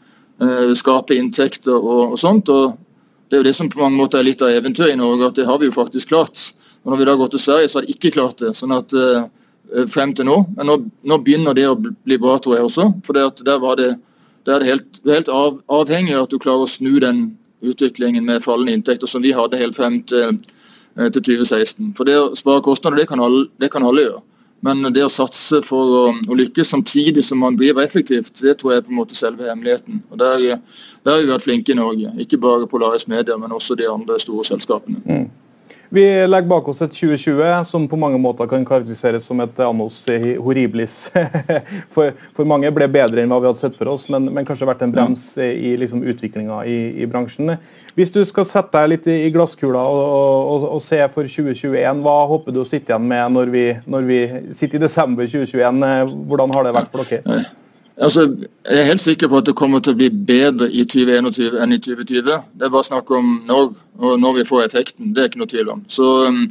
Eh, 0.43 0.73
skape 0.75 1.15
inntekter 1.15 1.77
og, 1.77 2.13
og, 2.13 2.19
sånt. 2.19 2.49
og 2.49 2.75
Det 3.29 3.39
er 3.39 3.45
jo 3.45 3.49
det 3.49 3.55
som 3.57 3.69
på 3.71 3.79
mange 3.81 3.97
måter 3.97 4.19
er 4.19 4.27
litt 4.27 4.43
av 4.43 4.51
eventyret 4.51 4.97
i 4.97 4.99
Norge, 4.99 5.31
at 5.31 5.39
det 5.39 5.47
har 5.47 5.61
vi 5.63 5.71
jo 5.71 5.77
faktisk 5.77 6.11
klart. 6.11 6.51
Og 6.83 6.91
Når 6.91 6.99
vi 6.99 7.07
da 7.07 7.15
går 7.17 7.29
til 7.31 7.41
Sverige, 7.41 7.69
så 7.69 7.79
har 7.79 7.87
de 7.87 7.95
ikke 7.95 8.11
klart 8.19 8.43
det. 8.43 8.57
sånn 8.59 8.75
at 8.75 8.93
eh, 8.99 9.87
frem 9.89 10.15
til 10.15 10.27
nå. 10.27 10.41
Men 10.57 10.67
nå, 10.67 10.79
nå 11.07 11.19
begynner 11.23 11.55
det 11.55 11.69
å 11.71 11.79
bli 11.79 12.19
bra, 12.19 12.39
tror 12.43 12.59
jeg 12.59 12.67
også. 12.67 12.89
For 13.07 13.15
der 13.15 13.63
var 13.63 13.79
det 13.79 13.93
det 14.47 14.55
er 14.55 14.67
helt, 14.67 15.01
helt 15.07 15.29
av, 15.29 15.61
avhengig 15.71 16.17
av 16.17 16.27
at 16.27 16.35
du 16.35 16.41
klarer 16.43 16.67
å 16.67 16.71
snu 16.71 16.99
den 17.03 17.23
utviklingen 17.63 18.25
med 18.27 18.43
fallende 18.43 18.75
inntekter 18.75 19.11
som 19.11 19.23
vi 19.23 19.35
hadde 19.37 19.61
helt 19.61 19.77
frem 19.77 20.01
til, 20.03 20.39
eh, 20.99 21.09
til 21.15 21.23
2016. 21.23 21.95
For 21.97 22.09
det 22.09 22.19
å 22.19 22.37
spare 22.37 22.63
kostnader, 22.63 22.99
det 23.03 23.09
kan 23.09 23.21
alle, 23.21 23.47
det 23.61 23.71
kan 23.71 23.87
alle 23.87 24.07
gjøre. 24.07 24.23
Men 24.63 24.83
det 24.95 25.03
å 25.03 25.11
satse 25.11 25.59
for 25.67 25.95
å, 25.99 26.03
å, 26.31 26.35
lykkes 26.39 26.69
samtidig 26.71 27.25
som 27.27 27.41
man 27.43 27.57
driver 27.59 27.83
effektivt, 27.83 28.37
det 28.39 28.55
tror 28.59 28.73
jeg 28.73 28.83
er 28.83 28.85
på 28.87 28.93
en 28.95 29.01
måte 29.01 29.19
selve 29.19 29.49
hemmeligheten. 29.49 30.03
Og 30.11 30.19
Der, 30.19 30.61
der 31.03 31.13
har 31.13 31.23
vi 31.23 31.31
vært 31.33 31.43
flinke 31.43 31.75
i 31.75 31.79
Norge. 31.79 32.13
Ikke 32.23 32.39
bare 32.39 32.69
Polaris 32.71 33.09
Media, 33.11 33.37
men 33.37 33.51
også 33.51 33.75
de 33.75 33.89
andre 33.91 34.21
store 34.23 34.45
selskapene. 34.47 35.03
Mm. 35.03 35.25
Vi 35.95 36.27
legger 36.27 36.49
bak 36.49 36.69
oss 36.69 36.79
et 36.81 36.95
2020 36.97 37.65
som 37.69 37.85
på 37.85 37.99
mange 38.01 38.17
måter 38.17 38.49
kan 38.49 38.63
karakteriseres 38.65 39.27
som 39.29 39.43
et 39.45 39.59
annos 39.61 39.99
horribilis. 40.41 40.95
For, 41.93 42.15
for 42.33 42.49
mange 42.49 42.71
ble 42.73 42.89
bedre 42.89 43.21
enn 43.21 43.29
hva 43.29 43.43
vi 43.43 43.51
hadde 43.51 43.61
sett 43.61 43.77
for 43.77 43.91
oss, 43.93 44.07
men, 44.09 44.31
men 44.33 44.47
kanskje 44.49 44.65
vært 44.71 44.87
en 44.87 44.95
brems 44.95 45.27
i 45.37 45.75
liksom, 45.77 46.01
utviklinga 46.09 46.63
i, 46.65 46.79
i, 47.03 47.09
bransjen. 47.11 47.59
Hvis 47.99 48.15
du 48.15 48.23
skal 48.25 48.49
sette 48.49 48.73
deg 48.73 48.95
litt 48.95 49.09
i 49.13 49.29
glasskula 49.35 49.83
og, 49.85 50.03
og, 50.09 50.69
og, 50.71 50.81
se 50.81 51.03
for 51.13 51.29
2021, 51.29 52.01
hva 52.07 52.19
håper 52.31 52.57
du 52.57 52.63
å 52.63 52.69
sitte 52.69 52.95
igjen 52.95 53.11
med 53.13 53.37
når 53.37 53.53
vi, 53.53 53.67
når 53.85 54.09
vi 54.09 54.21
sitter 54.57 54.81
i 54.81 54.87
desember 54.87 55.29
2021? 55.29 55.83
Hvordan 56.31 56.57
har 56.57 56.65
det 56.65 56.79
vært 56.79 56.95
for 56.95 57.05
dere? 57.05 57.43
Altså, 58.01 58.25
jeg 58.65 58.81
er 58.81 58.89
helt 58.89 59.01
sikker 59.01 59.29
på 59.29 59.37
at 59.43 59.47
det 59.47 59.57
kommer 59.57 59.81
til 59.85 59.93
å 59.93 59.99
bli 59.99 60.09
bedre 60.09 60.71
i 60.73 60.85
2021 60.89 61.59
enn 61.61 61.75
i 61.77 61.79
2020. 61.83 62.23
Det 62.25 62.65
er 62.65 62.73
bare 62.73 62.87
snakk 62.89 63.11
om 63.13 63.35
når, 63.49 63.75
og 64.01 64.21
når 64.21 64.39
vi 64.39 64.45
får 64.49 64.65
effekten. 64.65 65.11
Det 65.13 65.21
er 65.21 65.29
ikke 65.29 65.43
noe 65.43 65.51
tvil 65.51 65.73
om. 65.75 65.83
Så, 65.93 66.07
um, 66.29 66.47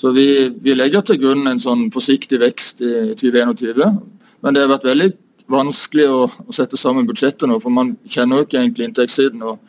så 0.00 0.10
vi, 0.16 0.26
vi, 0.50 0.74
legger 0.74 1.04
til 1.06 1.20
grunn 1.22 1.46
en 1.46 1.62
sånn 1.62 1.88
forsiktig 1.94 2.40
vekst 2.42 2.82
i 2.82 2.94
2021. 3.20 4.00
Men 4.42 4.56
det 4.56 4.64
har 4.64 4.72
vært 4.72 4.88
veldig 4.88 5.10
vanskelig 5.50 6.08
å, 6.10 6.24
å 6.26 6.54
sette 6.54 6.78
sammen 6.78 7.06
budsjettet 7.06 7.46
nå, 7.50 7.60
for 7.62 7.74
man 7.74 7.94
kjenner 8.08 8.40
jo 8.40 8.48
ikke 8.48 8.58
egentlig 8.58 8.88
inntektssiden. 8.88 9.44
Og, 9.46 9.60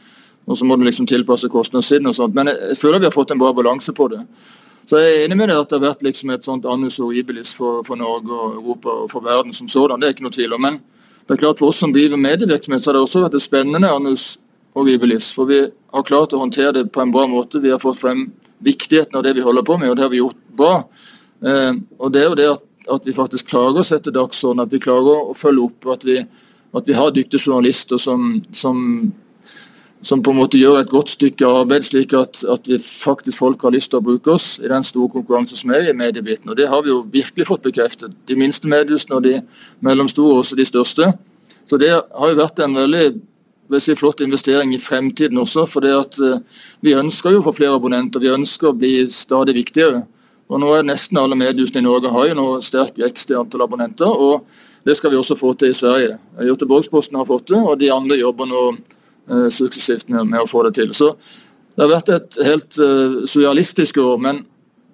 og, 0.47 0.55
så 0.57 0.65
må 0.65 0.77
du 0.79 0.87
liksom 0.87 1.05
tilpasse 1.09 1.51
kostnadssiden 1.53 2.09
og 2.09 2.17
sånt. 2.17 2.33
Men 2.33 2.49
jeg, 2.49 2.57
jeg 2.71 2.81
føler 2.81 3.03
vi 3.03 3.09
har 3.11 3.13
fått 3.13 3.35
en 3.35 3.41
bra 3.41 3.53
balanse 3.53 3.93
på 3.93 4.09
det. 4.09 4.23
Så 4.89 4.97
jeg 4.97 5.11
er 5.11 5.27
enig 5.27 5.37
med 5.37 5.51
deg 5.51 5.61
at 5.61 5.69
det 5.69 5.77
har 5.77 5.91
vært 5.91 6.07
liksom 6.07 6.33
et 6.33 6.47
sånt 6.49 6.65
annus 6.65 6.97
horribilis 6.97 7.53
for, 7.53 7.85
for 7.85 7.99
Norge 7.99 8.33
og 8.33 8.57
Europa 8.57 9.03
og 9.03 9.11
for 9.13 9.21
verden 9.21 9.53
som 9.53 9.69
sådan. 9.69 10.01
Det 10.01 10.09
er 10.09 10.17
ikke 10.17 10.25
noe 10.25 10.33
tvil 10.33 10.57
om. 10.57 10.65
men 10.65 10.81
det 11.31 11.37
er 11.37 11.45
klart 11.45 11.61
For 11.61 11.71
oss 11.71 11.77
som 11.79 11.93
driver 11.95 12.19
medievirksomhet, 12.19 12.83
så 12.83 12.89
har 12.89 12.97
det 12.97 13.05
også 13.05 13.21
vært 13.23 13.39
spennende 13.39 13.87
Anus 13.87 14.33
og 14.75 14.89
Ibelis. 14.91 15.29
For 15.31 15.47
vi 15.47 15.61
har 15.63 16.03
klart 16.03 16.33
å 16.35 16.41
håndtere 16.41 16.73
det 16.75 16.89
på 16.91 16.99
en 16.99 17.13
bra 17.13 17.23
måte. 17.31 17.61
Vi 17.63 17.71
har 17.71 17.79
fått 17.79 18.01
frem 18.01 18.25
viktigheten 18.59 19.15
av 19.15 19.23
det 19.23 19.37
vi 19.37 19.45
holder 19.45 19.63
på 19.63 19.77
med, 19.79 19.93
og 19.93 19.95
det 19.95 20.03
har 20.03 20.11
vi 20.11 20.19
gjort 20.19 20.41
bra. 20.59 20.73
Eh, 21.47 21.71
og 22.03 22.11
det 22.11 22.19
er 22.19 22.27
jo 22.27 22.35
det 22.35 22.49
at, 22.51 22.65
at, 22.97 23.07
vi 23.07 23.15
faktisk 23.15 23.47
klarer 23.47 23.79
å 23.79 23.87
sette 23.87 24.11
dagsorden, 24.11 24.59
at 24.65 24.75
vi 24.75 24.81
klarer 24.83 25.31
å 25.31 25.37
følge 25.37 25.69
opp. 25.69 25.87
At 25.95 26.03
vi, 26.03 26.17
at 26.75 26.91
vi 26.91 26.99
har 26.99 27.15
dyktige 27.15 27.45
journalister 27.45 28.01
som, 28.01 28.33
som 28.51 28.83
som 30.01 30.21
på 30.23 30.31
en 30.33 30.39
måte 30.41 30.57
gjør 30.57 30.79
et 30.79 30.89
godt 30.89 31.11
stykke 31.13 31.45
arbeid, 31.45 31.85
slik 31.85 32.13
at, 32.17 32.41
at 32.49 32.67
vi 32.69 32.79
faktisk 32.81 33.37
folk 33.37 33.61
har 33.61 33.73
lyst 33.75 33.91
til 33.93 33.99
å 33.99 34.05
bruke 34.05 34.33
oss 34.33 34.55
i 34.61 34.69
den 34.69 34.85
store 34.85 35.11
konkurransen 35.13 35.59
som 35.59 35.73
er 35.77 35.91
i 35.91 35.97
mediebiten. 35.97 36.49
Og 36.49 36.57
Det 36.57 36.69
har 36.69 36.81
vi 36.81 36.89
jo 36.89 37.03
virkelig 37.11 37.45
fått 37.47 37.67
bekreftet. 37.67 38.15
De 38.27 38.37
minste 38.37 38.69
mediehusene 38.69 39.19
og 39.19 39.27
de 39.27 39.35
mellomstore, 39.85 40.39
også 40.41 40.57
de 40.57 40.65
største. 40.65 41.11
Så 41.69 41.77
det 41.77 41.91
har 41.93 42.31
jo 42.31 42.39
vært 42.39 42.63
en 42.65 42.79
veldig 42.79 43.11
si, 43.77 43.93
flott 43.95 44.23
investering 44.25 44.73
i 44.73 44.81
fremtiden 44.81 45.37
også. 45.37 45.67
For 45.69 45.85
det 45.85 45.91
at 45.93 46.17
uh, 46.17 46.39
vi 46.81 46.97
ønsker 46.97 47.35
jo 47.35 47.43
å 47.43 47.45
få 47.45 47.53
flere 47.59 47.77
abonnenter, 47.77 48.23
vi 48.23 48.33
ønsker 48.33 48.71
å 48.71 48.77
bli 48.77 49.05
stadig 49.13 49.53
viktigere. 49.59 50.01
Og 50.51 50.59
nå 50.59 50.71
er 50.75 50.87
Nesten 50.87 51.19
alle 51.21 51.37
mediehusene 51.37 51.79
i 51.79 51.85
Norge 51.85 52.09
har 52.11 52.31
jo 52.31 52.39
nå 52.39 52.47
sterk 52.65 52.97
vekst 52.99 53.29
i 53.31 53.37
antall 53.37 53.67
abonnenter. 53.67 54.09
og 54.09 54.49
Det 54.83 54.97
skal 54.97 55.13
vi 55.13 55.21
også 55.21 55.37
få 55.37 55.53
til 55.53 55.75
i 55.75 55.77
Sverige. 55.77 56.17
Göteborgsposten 56.41 57.21
har 57.21 57.29
fått 57.29 57.53
det, 57.53 57.61
og 57.61 57.77
de 57.79 57.93
andre 57.93 58.17
jobber 58.17 58.49
nå 58.49 58.63
Eh, 58.73 58.97
suksessivt 59.53 60.09
med, 60.09 60.27
med, 60.27 60.41
å 60.43 60.49
få 60.49 60.63
det 60.67 60.75
til. 60.79 60.93
Så 60.97 61.13
Det 61.75 61.85
har 61.85 61.91
vært 61.93 62.09
et 62.11 62.37
helt 62.45 62.77
uh, 62.83 63.21
surrealistisk 63.25 63.97
år, 64.03 64.17
men 64.19 64.43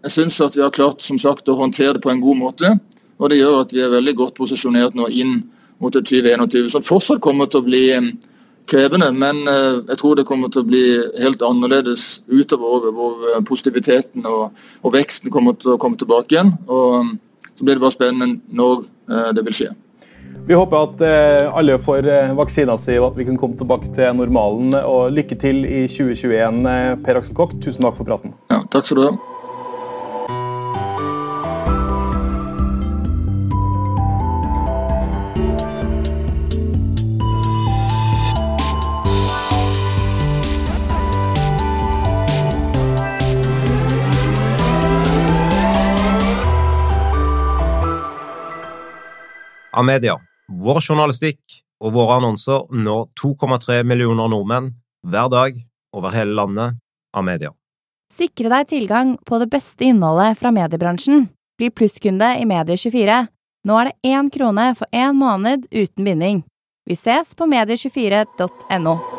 jeg 0.06 0.14
syns 0.14 0.38
at 0.46 0.56
vi 0.56 0.62
har 0.62 0.74
klart 0.74 1.02
som 1.02 1.18
sagt, 1.20 1.50
å 1.50 1.58
håndtere 1.58 1.98
det 1.98 2.04
på 2.04 2.12
en 2.14 2.22
god 2.22 2.38
måte. 2.38 2.74
Og 3.18 3.32
det 3.32 3.40
gjør 3.40 3.64
at 3.64 3.74
vi 3.74 3.82
er 3.82 3.90
veldig 3.92 4.14
godt 4.16 4.36
posisjonert 4.38 4.96
nå 4.96 5.08
inn 5.10 5.40
mot 5.82 5.94
2021, 5.94 6.70
som 6.72 6.86
fortsatt 6.86 7.22
kommer 7.22 7.50
til 7.50 7.64
å 7.64 7.66
bli 7.66 7.82
um, 7.98 8.12
krevende. 8.70 9.10
Men 9.14 9.42
uh, 9.50 9.82
jeg 9.90 9.98
tror 10.04 10.20
det 10.20 10.28
kommer 10.30 10.54
til 10.54 10.62
å 10.62 10.70
bli 10.70 10.84
helt 11.18 11.42
annerledes 11.46 12.22
utover 12.30 12.78
året, 12.78 12.94
hvor 12.94 13.26
uh, 13.26 13.42
positiviteten 13.48 14.30
og, 14.30 14.54
og, 14.84 14.94
veksten 14.94 15.34
kommer 15.34 15.58
til 15.58 15.74
å 15.74 15.82
komme 15.82 15.98
tilbake 15.98 16.38
igjen. 16.38 16.54
Og 16.70 17.18
så 17.58 17.66
blir 17.66 17.78
det 17.78 17.86
bare 17.88 17.98
spennende 17.98 18.38
når 18.54 18.86
det 19.34 19.42
vil 19.48 19.56
skje. 19.56 19.70
Vi 20.48 20.56
håper 20.56 20.78
at 20.80 21.02
eh, 21.04 21.56
alle 21.60 21.76
får 21.84 22.06
eh, 22.08 22.30
vaksina 22.36 22.78
si 22.80 22.94
og 22.96 23.10
at 23.10 23.18
vi 23.20 23.26
kan 23.28 23.36
komme 23.36 23.58
tilbake 23.60 23.90
til 23.92 24.16
normalen. 24.16 24.78
Og 24.80 25.12
lykke 25.12 25.36
til 25.36 25.66
i 25.68 25.88
2021, 25.92 26.64
eh, 26.72 26.92
Per 27.04 27.20
Aksel 27.20 27.36
Kokk. 27.36 27.58
Tusen 27.60 27.84
takk 27.84 27.98
for 28.00 28.08
praten. 28.08 28.32
Ja, 28.48 28.62
takk 28.72 28.88
skal 28.88 29.02
du 29.02 29.10
ha. 29.10 29.18
Amedia. 49.78 50.27
Vår 50.48 50.80
journalistikk 50.82 51.62
og 51.84 51.94
våre 51.98 52.18
annonser 52.22 52.68
når 52.72 53.10
2,3 53.20 53.82
millioner 53.88 54.30
nordmenn 54.32 54.72
hver 55.08 55.32
dag 55.32 55.58
over 55.96 56.16
hele 56.16 56.36
landet 56.38 56.78
av 57.16 57.26
media. 57.28 57.52
Sikre 58.14 58.50
deg 58.54 58.70
tilgang 58.70 59.18
på 59.28 59.40
det 59.42 59.50
beste 59.52 59.90
innholdet 59.90 60.40
fra 60.40 60.54
mediebransjen. 60.56 61.28
Bli 61.60 61.72
plusskunde 61.74 62.38
i 62.40 62.48
Medie24. 62.48 63.26
Nå 63.68 63.80
er 63.82 63.90
det 63.90 64.14
én 64.14 64.32
krone 64.32 64.70
for 64.80 64.88
én 64.96 65.18
måned 65.20 65.68
uten 65.74 66.08
binding. 66.08 66.44
Vi 66.88 66.96
ses 66.96 67.36
på 67.36 67.50
medie24.no. 67.52 69.17